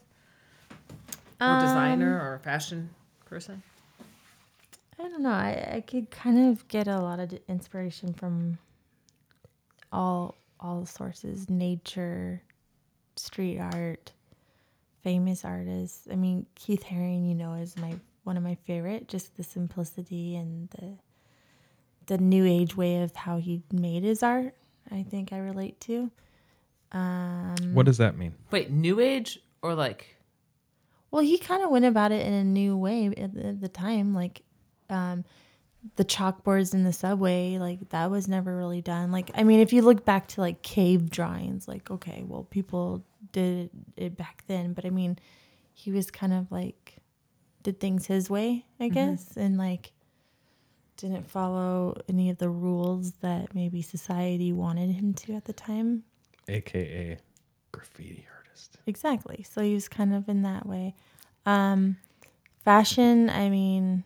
or 1.42 1.60
designer, 1.60 2.20
or 2.20 2.40
fashion 2.40 2.90
person? 3.26 3.62
I 5.00 5.04
don't 5.04 5.22
know. 5.22 5.30
I, 5.30 5.76
I 5.76 5.82
could 5.82 6.12
kind 6.12 6.52
of 6.52 6.68
get 6.68 6.88
a 6.88 7.00
lot 7.00 7.20
of 7.20 7.34
inspiration 7.48 8.14
from 8.14 8.58
all 9.92 10.36
all 10.60 10.86
sources: 10.86 11.50
nature, 11.50 12.42
street 13.16 13.60
art, 13.60 14.12
famous 15.02 15.46
artists. 15.46 16.08
I 16.12 16.16
mean, 16.16 16.46
Keith 16.56 16.84
Haring, 16.84 17.28
you 17.28 17.36
know, 17.36 17.54
is 17.54 17.78
my 17.78 17.96
one 18.24 18.38
of 18.38 18.44
my 18.44 18.56
favorite. 18.66 19.08
Just 19.08 19.38
the 19.38 19.44
simplicity 19.44 20.36
and 20.36 20.70
the 20.72 20.98
the 22.08 22.18
new 22.18 22.46
age 22.46 22.76
way 22.76 23.02
of 23.02 23.16
how 23.16 23.38
he 23.38 23.62
made 23.72 24.04
his 24.04 24.24
art. 24.24 24.56
I 24.92 25.04
think 25.04 25.32
I 25.32 25.38
relate 25.38 25.80
to. 25.82 26.12
Um, 26.92 27.56
what 27.74 27.86
does 27.86 28.00
that 28.00 28.18
mean? 28.18 28.34
Wait, 28.52 28.72
new 28.72 29.00
age 29.00 29.40
or 29.62 29.76
like? 29.76 30.16
Well, 31.12 31.24
he 31.24 31.38
kind 31.38 31.64
of 31.64 31.72
went 31.72 31.86
about 31.86 32.12
it 32.12 32.26
in 32.26 32.34
a 32.34 32.44
new 32.44 32.78
way 32.78 33.08
at 33.08 33.34
the, 33.34 33.48
at 33.48 33.62
the 33.62 33.70
time. 33.70 34.14
Like, 34.14 34.44
um, 34.90 35.24
the 35.96 36.06
chalkboards 36.06 36.74
in 36.74 36.84
the 36.84 36.94
subway, 36.94 37.58
like 37.58 37.90
that 37.90 38.12
was 38.12 38.28
never 38.28 38.56
really 38.56 38.82
done. 38.82 39.12
Like, 39.12 39.32
I 39.34 39.44
mean, 39.44 39.60
if 39.60 39.72
you 39.72 39.82
look 39.82 40.04
back 40.06 40.28
to 40.30 40.42
like 40.42 40.62
cave 40.62 41.10
drawings, 41.10 41.68
like 41.68 41.90
okay, 41.90 42.24
well, 42.28 42.44
people 42.44 43.04
did 43.32 43.70
it 43.96 44.18
back 44.18 44.44
then, 44.48 44.74
but 44.74 44.86
I 44.86 44.90
mean, 44.90 45.18
he 45.74 45.92
was 45.92 46.12
kind 46.12 46.34
of 46.34 46.52
like 46.52 46.98
did 47.64 47.80
things 47.80 48.06
his 48.06 48.30
way, 48.30 48.66
I 48.80 48.90
guess, 48.90 49.38
and 49.38 49.58
like 49.58 49.92
didn't 50.98 51.30
follow 51.30 51.96
any 52.10 52.30
of 52.30 52.38
the 52.38 52.50
rules 52.50 53.14
that 53.22 53.56
maybe 53.56 53.82
society 53.82 54.52
wanted 54.52 54.92
him 54.92 55.14
to 55.14 55.34
at 55.34 55.46
the 55.46 55.54
time. 55.54 56.04
AKA 56.50 57.18
graffiti 57.72 58.28
artist. 58.60 58.78
Exactly. 58.86 59.46
So 59.50 59.62
he 59.62 59.74
was 59.74 59.88
kind 59.88 60.14
of 60.14 60.28
in 60.30 60.42
that 60.44 60.66
way. 60.66 60.96
Um, 61.46 61.98
fashion, 62.64 63.30
I 63.30 63.50
mean, 63.50 64.04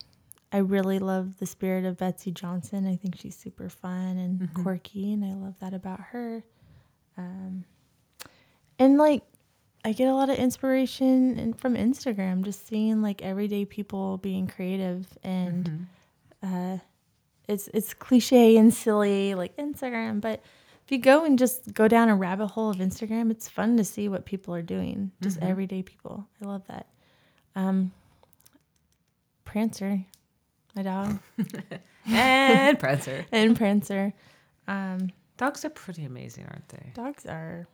I 0.51 0.57
really 0.57 0.99
love 0.99 1.37
the 1.39 1.45
spirit 1.45 1.85
of 1.85 1.97
Betsey 1.97 2.31
Johnson. 2.31 2.87
I 2.87 2.95
think 2.95 3.17
she's 3.17 3.35
super 3.35 3.69
fun 3.69 4.17
and 4.17 4.53
quirky, 4.53 5.13
and 5.13 5.25
I 5.25 5.33
love 5.33 5.55
that 5.59 5.73
about 5.73 5.99
her. 5.99 6.43
Um, 7.17 7.65
and 8.79 8.97
like, 8.97 9.23
I 9.85 9.91
get 9.91 10.07
a 10.07 10.13
lot 10.13 10.29
of 10.29 10.37
inspiration 10.37 11.37
in, 11.37 11.53
from 11.53 11.75
Instagram, 11.75 12.43
just 12.43 12.67
seeing 12.67 13.01
like 13.01 13.21
everyday 13.21 13.65
people 13.65 14.17
being 14.17 14.47
creative, 14.47 15.05
and 15.23 15.87
uh, 16.41 16.77
it's 17.49 17.67
it's 17.73 17.93
cliche 17.93 18.55
and 18.55 18.73
silly 18.73 19.35
like 19.35 19.57
Instagram, 19.57 20.21
but 20.21 20.41
if 20.85 20.91
you 20.91 20.97
go 20.97 21.23
and 21.25 21.39
just 21.39 21.73
go 21.73 21.87
down 21.87 22.09
a 22.09 22.15
rabbit 22.15 22.47
hole 22.47 22.69
of 22.69 22.77
Instagram, 22.77 23.31
it's 23.31 23.47
fun 23.47 23.77
to 23.77 23.83
see 23.83 24.09
what 24.09 24.25
people 24.25 24.53
are 24.53 24.61
doing. 24.61 25.11
Just 25.21 25.37
everyday 25.41 25.81
people. 25.83 26.27
I 26.41 26.47
love 26.47 26.63
that. 26.67 26.87
Um, 27.55 27.91
Prancer, 29.45 30.03
my 30.75 30.83
dog, 30.83 31.19
And 32.05 32.77
Prancer. 32.79 33.25
and 33.31 33.55
Prancer. 33.55 34.13
Um, 34.67 35.09
Dogs 35.37 35.63
are 35.65 35.69
pretty 35.69 36.05
amazing, 36.05 36.45
aren't 36.45 36.67
they? 36.69 36.91
dogs 36.93 37.25
are 37.25 37.67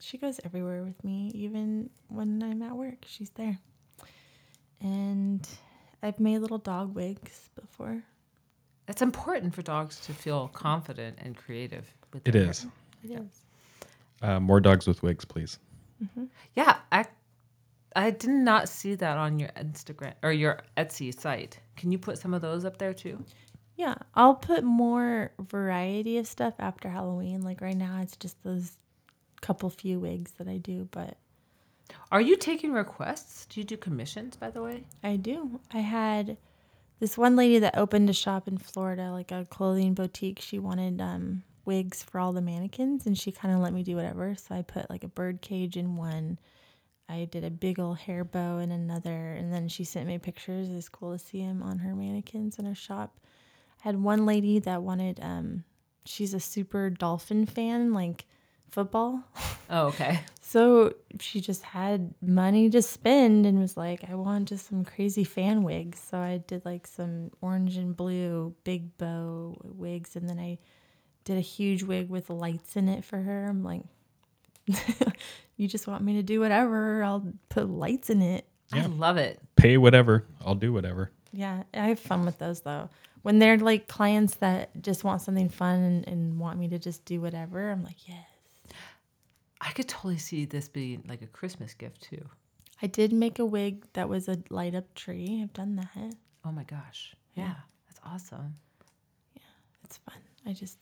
she 0.00 0.18
goes 0.18 0.40
everywhere 0.44 0.82
with 0.82 1.02
me, 1.04 1.30
even 1.34 1.88
when 2.08 2.42
I'm 2.42 2.62
at 2.62 2.76
work. 2.76 3.04
She's 3.06 3.30
there. 3.30 3.58
And 4.80 5.46
I've 6.02 6.20
made 6.20 6.38
little 6.38 6.58
dog 6.58 6.94
wigs 6.94 7.48
before. 7.58 8.02
It's 8.88 9.02
important 9.02 9.54
for 9.54 9.62
dogs 9.62 10.00
to 10.00 10.12
feel 10.12 10.48
confident 10.48 11.18
and 11.22 11.36
creative. 11.36 11.90
With 12.12 12.26
It 12.28 12.32
their 12.32 12.42
hair. 12.42 12.50
is. 12.50 12.66
It 13.02 13.10
is. 13.12 13.40
Uh, 14.22 14.40
more 14.40 14.60
dogs 14.60 14.86
with 14.86 15.02
wigs, 15.02 15.24
please. 15.24 15.58
Yeah, 16.54 16.78
I 16.92 17.06
I 17.96 18.10
did 18.10 18.30
not 18.30 18.68
see 18.68 18.94
that 18.96 19.16
on 19.16 19.38
your 19.38 19.48
Instagram 19.50 20.14
or 20.22 20.32
your 20.32 20.60
Etsy 20.76 21.18
site. 21.18 21.58
Can 21.76 21.92
you 21.92 21.98
put 21.98 22.18
some 22.18 22.34
of 22.34 22.42
those 22.42 22.64
up 22.64 22.76
there 22.78 22.92
too? 22.92 23.24
Yeah, 23.76 23.94
I'll 24.14 24.34
put 24.34 24.64
more 24.64 25.32
variety 25.38 26.18
of 26.18 26.26
stuff 26.26 26.54
after 26.58 26.88
Halloween. 26.88 27.42
Like 27.42 27.60
right 27.60 27.76
now, 27.76 28.00
it's 28.02 28.16
just 28.16 28.42
those 28.44 28.76
couple 29.40 29.68
few 29.70 29.98
wigs 30.00 30.32
that 30.38 30.48
I 30.48 30.58
do, 30.58 30.88
but 30.90 31.16
Are 32.12 32.20
you 32.20 32.36
taking 32.36 32.72
requests? 32.72 33.46
Do 33.46 33.60
you 33.60 33.64
do 33.64 33.76
commissions, 33.76 34.36
by 34.36 34.50
the 34.50 34.62
way? 34.62 34.84
I 35.02 35.16
do. 35.16 35.60
I 35.72 35.78
had 35.80 36.36
this 37.04 37.18
one 37.18 37.36
lady 37.36 37.58
that 37.58 37.76
opened 37.76 38.08
a 38.08 38.14
shop 38.14 38.48
in 38.48 38.56
Florida, 38.56 39.10
like 39.10 39.30
a 39.30 39.46
clothing 39.50 39.92
boutique. 39.92 40.40
She 40.40 40.58
wanted 40.58 41.02
um, 41.02 41.42
wigs 41.66 42.02
for 42.02 42.18
all 42.18 42.32
the 42.32 42.40
mannequins, 42.40 43.04
and 43.04 43.18
she 43.18 43.30
kind 43.30 43.54
of 43.54 43.60
let 43.60 43.74
me 43.74 43.82
do 43.82 43.94
whatever. 43.94 44.34
So 44.36 44.54
I 44.54 44.62
put 44.62 44.88
like 44.88 45.04
a 45.04 45.08
bird 45.08 45.42
cage 45.42 45.76
in 45.76 45.96
one. 45.96 46.38
I 47.06 47.28
did 47.30 47.44
a 47.44 47.50
big 47.50 47.78
old 47.78 47.98
hair 47.98 48.24
bow 48.24 48.56
in 48.56 48.72
another, 48.72 49.32
and 49.32 49.52
then 49.52 49.68
she 49.68 49.84
sent 49.84 50.06
me 50.06 50.16
pictures. 50.16 50.70
It's 50.70 50.88
cool 50.88 51.12
to 51.12 51.18
see 51.18 51.44
them 51.44 51.62
on 51.62 51.80
her 51.80 51.94
mannequins 51.94 52.58
in 52.58 52.64
her 52.64 52.74
shop. 52.74 53.18
I 53.84 53.88
had 53.88 54.02
one 54.02 54.24
lady 54.24 54.58
that 54.60 54.80
wanted. 54.80 55.20
Um, 55.20 55.64
she's 56.06 56.32
a 56.32 56.40
super 56.40 56.88
dolphin 56.88 57.44
fan, 57.44 57.92
like 57.92 58.24
football. 58.74 59.22
Oh, 59.70 59.86
okay. 59.88 60.20
So 60.46 60.94
she 61.18 61.40
just 61.40 61.62
had 61.64 62.14
money 62.22 62.70
to 62.70 62.80
spend 62.80 63.44
and 63.44 63.58
was 63.58 63.76
like, 63.76 64.08
I 64.08 64.14
want 64.14 64.50
just 64.50 64.68
some 64.68 64.84
crazy 64.84 65.24
fan 65.24 65.64
wigs. 65.64 65.98
So 65.98 66.16
I 66.16 66.44
did 66.46 66.64
like 66.64 66.86
some 66.86 67.32
orange 67.40 67.76
and 67.76 67.96
blue 67.96 68.54
big 68.62 68.96
bow 68.96 69.56
wigs. 69.64 70.14
And 70.14 70.28
then 70.28 70.38
I 70.38 70.58
did 71.24 71.38
a 71.38 71.40
huge 71.40 71.82
wig 71.82 72.08
with 72.08 72.30
lights 72.30 72.76
in 72.76 72.88
it 72.88 73.04
for 73.04 73.16
her. 73.16 73.48
I'm 73.48 73.64
like, 73.64 73.82
you 75.56 75.66
just 75.66 75.88
want 75.88 76.04
me 76.04 76.12
to 76.12 76.22
do 76.22 76.38
whatever. 76.38 77.02
I'll 77.02 77.32
put 77.48 77.68
lights 77.68 78.08
in 78.08 78.22
it. 78.22 78.46
I 78.72 78.86
love 78.86 79.16
it. 79.16 79.40
Pay 79.56 79.76
whatever. 79.76 80.24
I'll 80.44 80.54
do 80.54 80.72
whatever. 80.72 81.10
Yeah, 81.32 81.64
I 81.74 81.88
have 81.88 81.98
fun 81.98 82.24
with 82.24 82.38
those 82.38 82.60
though. 82.60 82.90
When 83.22 83.40
they're 83.40 83.58
like 83.58 83.88
clients 83.88 84.36
that 84.36 84.70
just 84.80 85.02
want 85.02 85.22
something 85.22 85.48
fun 85.48 85.80
and, 85.80 86.06
and 86.06 86.38
want 86.38 86.60
me 86.60 86.68
to 86.68 86.78
just 86.78 87.04
do 87.04 87.20
whatever, 87.20 87.72
I'm 87.72 87.82
like, 87.82 88.06
yes. 88.06 88.24
I 89.64 89.70
could 89.72 89.88
totally 89.88 90.18
see 90.18 90.44
this 90.44 90.68
being 90.68 91.04
like 91.08 91.22
a 91.22 91.26
Christmas 91.26 91.74
gift 91.74 92.02
too. 92.02 92.24
I 92.82 92.86
did 92.86 93.12
make 93.12 93.38
a 93.38 93.44
wig 93.44 93.86
that 93.94 94.08
was 94.08 94.28
a 94.28 94.36
light 94.50 94.74
up 94.74 94.92
tree. 94.94 95.40
I've 95.42 95.52
done 95.52 95.76
that. 95.76 96.14
Oh 96.44 96.52
my 96.52 96.64
gosh. 96.64 97.14
Yeah, 97.34 97.54
that's 97.88 98.00
awesome. 98.04 98.56
Yeah. 99.34 99.42
It's 99.84 99.96
fun. 99.98 100.18
I 100.46 100.52
just 100.52 100.78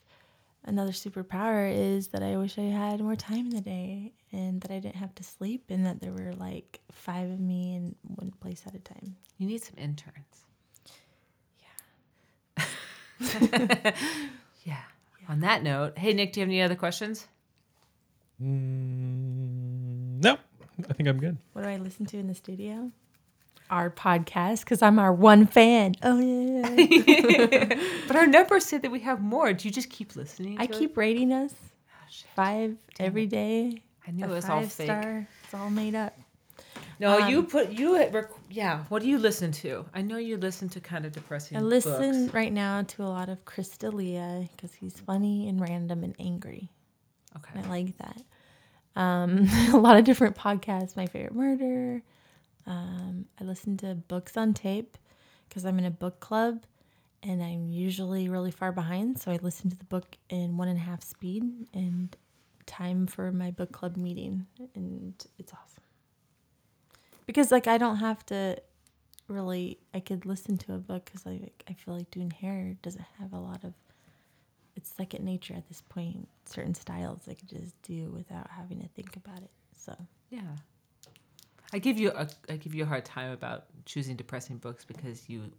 another 0.65 0.91
superpower 0.93 1.73
is 1.73 2.09
that 2.09 2.23
I 2.23 2.37
wish 2.37 2.59
I 2.59 2.63
had 2.63 3.01
more 3.01 3.17
time 3.17 3.47
in 3.47 3.51
the 3.51 3.61
day 3.61 4.13
and 4.33 4.61
that 4.63 4.71
I 4.71 4.81
didn't 4.81 4.97
have 4.97 5.15
to 5.17 5.25
sleep 5.25 5.65
and 5.69 5.87
that 5.87 6.01
there 6.01 6.13
were 6.13 6.33
like 6.35 6.81
five 6.91 7.31
of 7.31 7.41
me 7.41 7.75
in 7.77 7.95
one 8.17 8.33
place 8.41 8.63
at 8.67 8.75
a 8.75 8.81
time. 8.81 9.17
You 9.39 9.47
need 9.47 9.63
some 9.63 9.77
interns. 9.79 10.45
Yeah. 12.59 13.93
Yeah. 14.65 14.79
On 15.29 15.41
that 15.41 15.63
note, 15.63 15.99
hey 15.99 16.13
Nick, 16.13 16.33
do 16.33 16.41
you 16.41 16.43
have 16.45 16.51
any 16.51 16.63
other 16.63 16.75
questions? 16.75 17.27
Mm, 18.43 20.23
no, 20.23 20.37
I 20.89 20.93
think 20.93 21.09
I'm 21.09 21.19
good. 21.19 21.37
What 21.53 21.63
do 21.63 21.69
I 21.69 21.77
listen 21.77 22.07
to 22.07 22.19
in 22.19 22.27
the 22.29 22.35
studio? 22.35 22.91
Our 23.71 23.91
podcast 23.91 24.61
because 24.61 24.83
I'm 24.83 24.99
our 24.99 25.13
one 25.13 25.47
fan. 25.47 25.95
Oh 26.03 26.19
yeah. 26.19 27.75
But 28.07 28.17
our 28.17 28.27
numbers 28.27 28.67
say 28.67 28.79
that 28.79 28.91
we 28.91 29.01
have 29.01 29.21
more. 29.23 29.53
Do 29.53 29.67
you 29.67 29.73
just 29.73 29.89
keep 29.91 30.15
listening? 30.17 30.57
I 30.61 30.67
to 30.67 30.73
it? 30.75 30.79
keep 30.79 30.97
rating 30.97 31.33
us 31.33 31.55
Oh, 31.89 31.95
shit. 32.11 32.27
five 32.37 32.77
every 33.01 33.27
day. 33.27 33.83
I 34.07 34.11
knew 34.11 34.25
A 34.27 34.29
it 34.29 34.33
was 34.35 34.49
all 34.49 34.63
fake. 34.63 34.87
star. 34.89 35.27
It's 35.45 35.55
all 35.55 35.71
made 35.71 35.95
up. 35.95 36.19
No, 37.01 37.27
you 37.29 37.39
Um, 37.39 37.47
put 37.47 37.71
you. 37.73 37.95
had 37.95 38.13
Rec- 38.13 38.31
yeah. 38.51 38.85
What 38.91 39.01
do 39.03 39.09
you 39.09 39.19
listen 39.19 39.51
to? 39.53 39.87
I 39.95 40.03
know 40.03 40.19
you 40.19 40.37
listen 40.37 40.69
to 40.71 40.81
kind 40.81 41.07
of 41.07 41.13
depressing. 41.13 41.57
I 41.57 41.61
listen 41.61 42.25
books. 42.25 42.35
right 42.35 42.53
now 42.53 42.83
to 42.83 43.03
a 43.05 43.09
lot 43.19 43.29
of 43.31 43.45
Chris 43.47 43.71
D'Elia 43.79 44.49
because 44.55 44.75
he's 44.75 44.99
funny 45.01 45.49
and 45.49 45.61
random 45.61 46.05
and 46.05 46.15
angry. 46.19 46.69
Okay. 47.37 47.61
I 47.65 47.69
like 47.69 47.97
that. 47.99 48.21
Um, 48.97 49.49
a 49.73 49.77
lot 49.77 49.97
of 49.97 50.05
different 50.05 50.37
podcasts. 50.37 50.97
My 50.97 51.07
favorite 51.07 51.35
murder. 51.35 52.03
Um, 52.67 53.27
I 53.41 53.45
listen 53.45 53.77
to 53.79 53.95
books 53.95 54.37
on 54.37 54.55
tape 54.55 54.97
because 55.49 55.65
I'm 55.65 55.79
in 55.79 55.85
a 55.85 55.91
book 55.91 56.21
club, 56.21 56.65
and 57.23 57.43
I'm 57.43 57.71
usually 57.71 58.29
really 58.29 58.51
far 58.51 58.73
behind. 58.73 59.19
So 59.19 59.31
I 59.31 59.39
listen 59.43 59.71
to 59.71 59.77
the 59.77 59.85
book 59.85 60.17
in 60.29 60.57
one 60.57 60.69
and 60.69 60.79
a 60.79 60.83
half 60.83 61.03
speed 61.03 61.43
and 61.75 62.17
time 62.67 63.07
for 63.07 63.33
my 63.33 63.51
book 63.51 63.73
club 63.73 63.97
meeting, 63.97 64.47
and 64.75 65.15
it's 65.39 65.53
awesome. 65.53 65.83
Because 67.27 67.51
like 67.51 67.67
I 67.67 67.79
don't 67.79 67.97
have 67.97 68.25
to 68.27 68.61
really. 69.29 69.79
I 69.95 70.01
could 70.01 70.27
listen 70.27 70.57
to 70.59 70.75
a 70.75 70.79
book 70.79 71.05
because 71.07 71.27
I 71.27 71.51
I 71.69 71.75
feel 71.75 71.97
like 71.97 72.11
doing 72.11 72.31
hair 72.31 72.77
doesn't 72.83 73.05
have 73.19 73.33
a 73.33 73.39
lot 73.39 73.65
of 73.65 73.73
it's 74.83 74.95
second 74.97 75.25
nature 75.25 75.55
at 75.55 75.69
this 75.69 75.81
point. 75.81 76.29
Certain 76.45 76.75
styles 76.75 77.21
I 77.29 77.35
could 77.35 77.49
just 77.49 77.81
do 77.83 78.11
without 78.15 78.51
having 78.51 78.81
to 78.81 78.89
think 78.89 79.17
about 79.17 79.39
it. 79.39 79.51
So 79.77 79.95
Yeah. 80.31 80.41
I 81.73 81.79
give 81.79 81.99
you 81.99 82.11
a 82.11 82.29
I 82.51 82.57
give 82.57 82.75
you 82.75 82.83
a 82.83 82.87
hard 82.87 83.05
time 83.05 83.31
about 83.33 83.65
choosing 83.87 84.17
depressing 84.17 84.59
books 84.59 84.85
because 84.85 85.29
you 85.29 85.51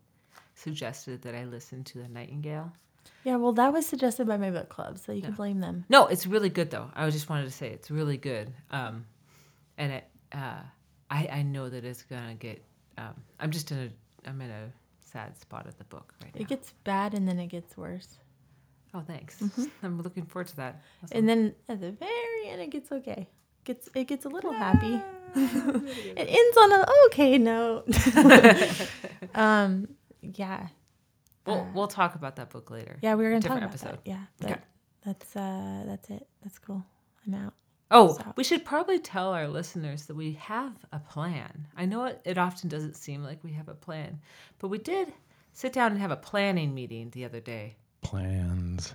suggested 0.55 1.21
that 1.23 1.33
I 1.35 1.45
listen 1.45 1.83
to 1.85 1.97
the 1.99 2.07
Nightingale. 2.07 2.71
yeah, 3.23 3.37
well, 3.37 3.53
that 3.53 3.73
was 3.73 3.85
suggested 3.87 4.27
by 4.27 4.37
my 4.37 4.51
book 4.51 4.69
club, 4.69 4.99
so 4.99 5.11
you 5.11 5.21
can 5.21 5.33
blame 5.33 5.59
them. 5.59 5.85
No, 5.89 6.05
it's 6.07 6.27
really 6.27 6.49
good 6.49 6.69
though. 6.69 6.91
I 6.95 7.09
just 7.09 7.29
wanted 7.29 7.45
to 7.45 7.51
say 7.51 7.69
it's 7.69 7.89
really 7.89 8.17
good. 8.17 8.53
Um, 8.71 9.05
and 9.77 9.91
it, 9.93 10.03
uh, 10.31 10.61
I 11.09 11.27
I 11.39 11.41
know 11.43 11.69
that 11.69 11.83
it's 11.83 12.03
gonna 12.03 12.35
get. 12.35 12.63
Um, 12.97 13.15
I'm 13.39 13.49
just 13.51 13.71
in 13.71 13.79
a 13.79 14.29
I'm 14.29 14.39
in 14.41 14.51
a 14.51 14.71
sad 14.99 15.35
spot 15.39 15.65
at 15.67 15.77
the 15.79 15.83
book 15.85 16.13
right 16.23 16.33
now. 16.35 16.41
It 16.41 16.47
gets 16.47 16.73
bad 16.83 17.13
and 17.15 17.27
then 17.27 17.39
it 17.39 17.47
gets 17.47 17.75
worse, 17.75 18.19
oh, 18.93 19.01
thanks. 19.01 19.41
I'm 19.83 20.01
looking 20.01 20.25
forward 20.25 20.47
to 20.47 20.55
that. 20.57 20.81
Awesome. 21.03 21.17
and 21.17 21.29
then 21.29 21.55
at 21.69 21.81
the 21.81 21.91
very 21.91 22.47
end 22.47 22.61
it 22.61 22.69
gets 22.69 22.91
okay. 22.91 23.27
Gets 23.63 23.89
it 23.95 24.05
gets 24.07 24.25
a 24.25 24.29
little 24.29 24.51
happy. 24.51 25.01
it 25.35 26.27
ends 26.29 26.57
on 26.57 26.71
a 26.73 26.85
okay 27.07 27.37
note. 27.37 27.85
um, 29.35 29.87
yeah, 30.21 30.67
we'll 31.45 31.67
we'll 31.73 31.87
talk 31.87 32.15
about 32.15 32.35
that 32.37 32.49
book 32.49 32.69
later. 32.71 32.97
yeah, 33.01 33.15
we 33.15 33.23
were 33.23 33.29
gonna 33.31 33.41
talk 33.41 33.59
Different 33.59 33.75
about 33.75 33.87
episode. 33.89 34.05
that. 34.05 34.09
Yeah, 34.09 34.51
Okay. 34.51 34.61
that's 35.05 35.35
uh, 35.35 35.83
that's 35.85 36.09
it. 36.09 36.27
That's 36.43 36.59
cool. 36.59 36.83
I'm 37.25 37.33
out. 37.35 37.53
Oh, 37.91 38.17
So- 38.17 38.33
we 38.35 38.43
should 38.43 38.65
probably 38.65 38.99
tell 38.99 39.29
our 39.33 39.47
listeners 39.47 40.05
that 40.07 40.15
we 40.15 40.33
have 40.33 40.73
a 40.91 40.99
plan. 40.99 41.67
I 41.77 41.85
know 41.85 42.05
it, 42.05 42.21
it 42.25 42.37
often 42.37 42.67
doesn't 42.69 42.95
seem 42.95 43.23
like 43.23 43.43
we 43.43 43.53
have 43.53 43.69
a 43.69 43.73
plan, 43.75 44.19
but 44.59 44.69
we 44.69 44.77
did 44.77 45.13
sit 45.53 45.73
down 45.73 45.91
and 45.91 46.01
have 46.01 46.11
a 46.11 46.15
planning 46.17 46.73
meeting 46.73 47.11
the 47.11 47.23
other 47.25 47.39
day. 47.39 47.75
Plans. 48.03 48.93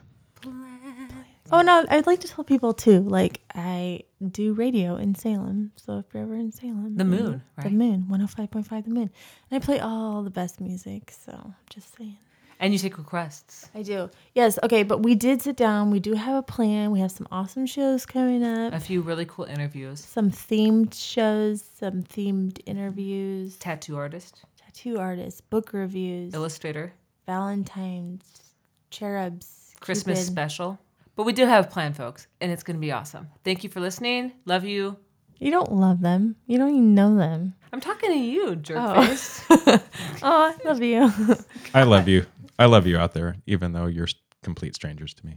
Oh 1.51 1.63
no, 1.63 1.85
I'd 1.89 2.07
like 2.07 2.21
to 2.21 2.29
tell 2.29 2.45
people 2.45 2.75
too. 2.75 3.01
Like 3.01 3.41
I 3.55 4.03
do 4.31 4.53
radio 4.53 4.97
in 4.97 5.15
Salem, 5.15 5.73
so 5.77 5.99
if 5.99 6.05
you're 6.13 6.23
ever 6.25 6.35
in 6.35 6.53
Salem, 6.53 6.95
The 6.97 7.05
you 7.05 7.11
know, 7.11 7.23
Moon, 7.23 7.43
the 7.63 7.71
moon, 7.71 8.09
one 8.09 8.21
hundred 8.21 8.37
five 8.37 8.51
point 8.51 8.67
five, 8.67 8.85
the 8.85 8.91
moon, 8.91 9.11
and 9.51 9.63
I 9.63 9.65
play 9.65 9.81
all 9.81 10.23
the 10.23 10.31
best 10.31 10.61
music. 10.61 11.11
So 11.11 11.55
just 11.71 11.97
saying, 11.97 12.19
And 12.61 12.73
you 12.75 12.79
take 12.79 12.99
requests. 12.99 13.71
I 13.75 13.83
do. 13.83 14.11
Yes, 14.35 14.59
okay, 14.63 14.83
but 14.83 15.03
we 15.03 15.15
did 15.15 15.41
sit 15.41 15.57
down. 15.57 15.91
We 15.91 16.01
do 16.01 16.13
have 16.13 16.37
a 16.37 16.43
plan. 16.43 16.91
We 16.91 17.01
have 17.01 17.13
some 17.13 17.27
awesome 17.33 17.65
shows 17.65 18.05
coming 18.05 18.45
up. 18.45 18.75
A 18.75 18.81
few 18.81 19.01
really 19.01 19.25
cool 19.25 19.47
interviews. 19.47 20.05
Some 20.05 20.31
themed 20.31 20.93
shows, 20.93 21.65
some 21.81 22.03
themed 22.03 22.61
interviews, 22.67 23.57
Tattoo 23.57 23.97
artist, 23.97 24.43
tattoo 24.63 24.99
artist, 24.99 25.49
book 25.49 25.73
reviews, 25.73 26.35
illustrator, 26.35 26.93
Valentine's, 27.27 28.43
cherubs, 28.91 29.75
Christmas 29.81 30.19
Cupid. 30.21 30.33
special. 30.33 30.79
But 31.17 31.25
we 31.25 31.33
do 31.33 31.47
have 31.47 31.65
a 31.67 31.69
plan, 31.69 31.95
folks, 31.95 32.27
and 32.41 32.53
it's 32.53 32.63
going 32.63 32.77
to 32.77 32.81
be 32.81 32.93
awesome. 32.93 33.29
Thank 33.45 33.65
you 33.65 33.71
for 33.71 33.81
listening. 33.81 34.33
Love 34.45 34.65
you. 34.65 34.97
You 35.39 35.51
don't 35.51 35.73
love 35.73 36.01
them. 36.01 36.37
You 36.47 36.59
don't 36.59 36.71
even 36.71 36.95
know 36.95 37.17
them. 37.17 37.55
I'm 37.73 37.81
talking 37.81 38.11
to 38.11 38.19
you, 38.19 38.57
jerk 38.57 38.79
Oh. 38.81 39.03
face. 39.03 39.45
Oh, 40.23 40.53
I 40.53 40.57
love 40.69 40.83
you. 40.83 41.13
I 41.75 41.83
love 41.85 42.09
you. 42.09 42.27
I 42.59 42.67
love 42.67 42.87
you 42.87 42.99
out 42.99 43.15
there, 43.15 43.37
even 43.47 43.73
though 43.73 43.87
you're 43.87 44.09
complete 44.43 44.75
strangers 44.75 45.15
to 45.15 45.27
me. 45.27 45.37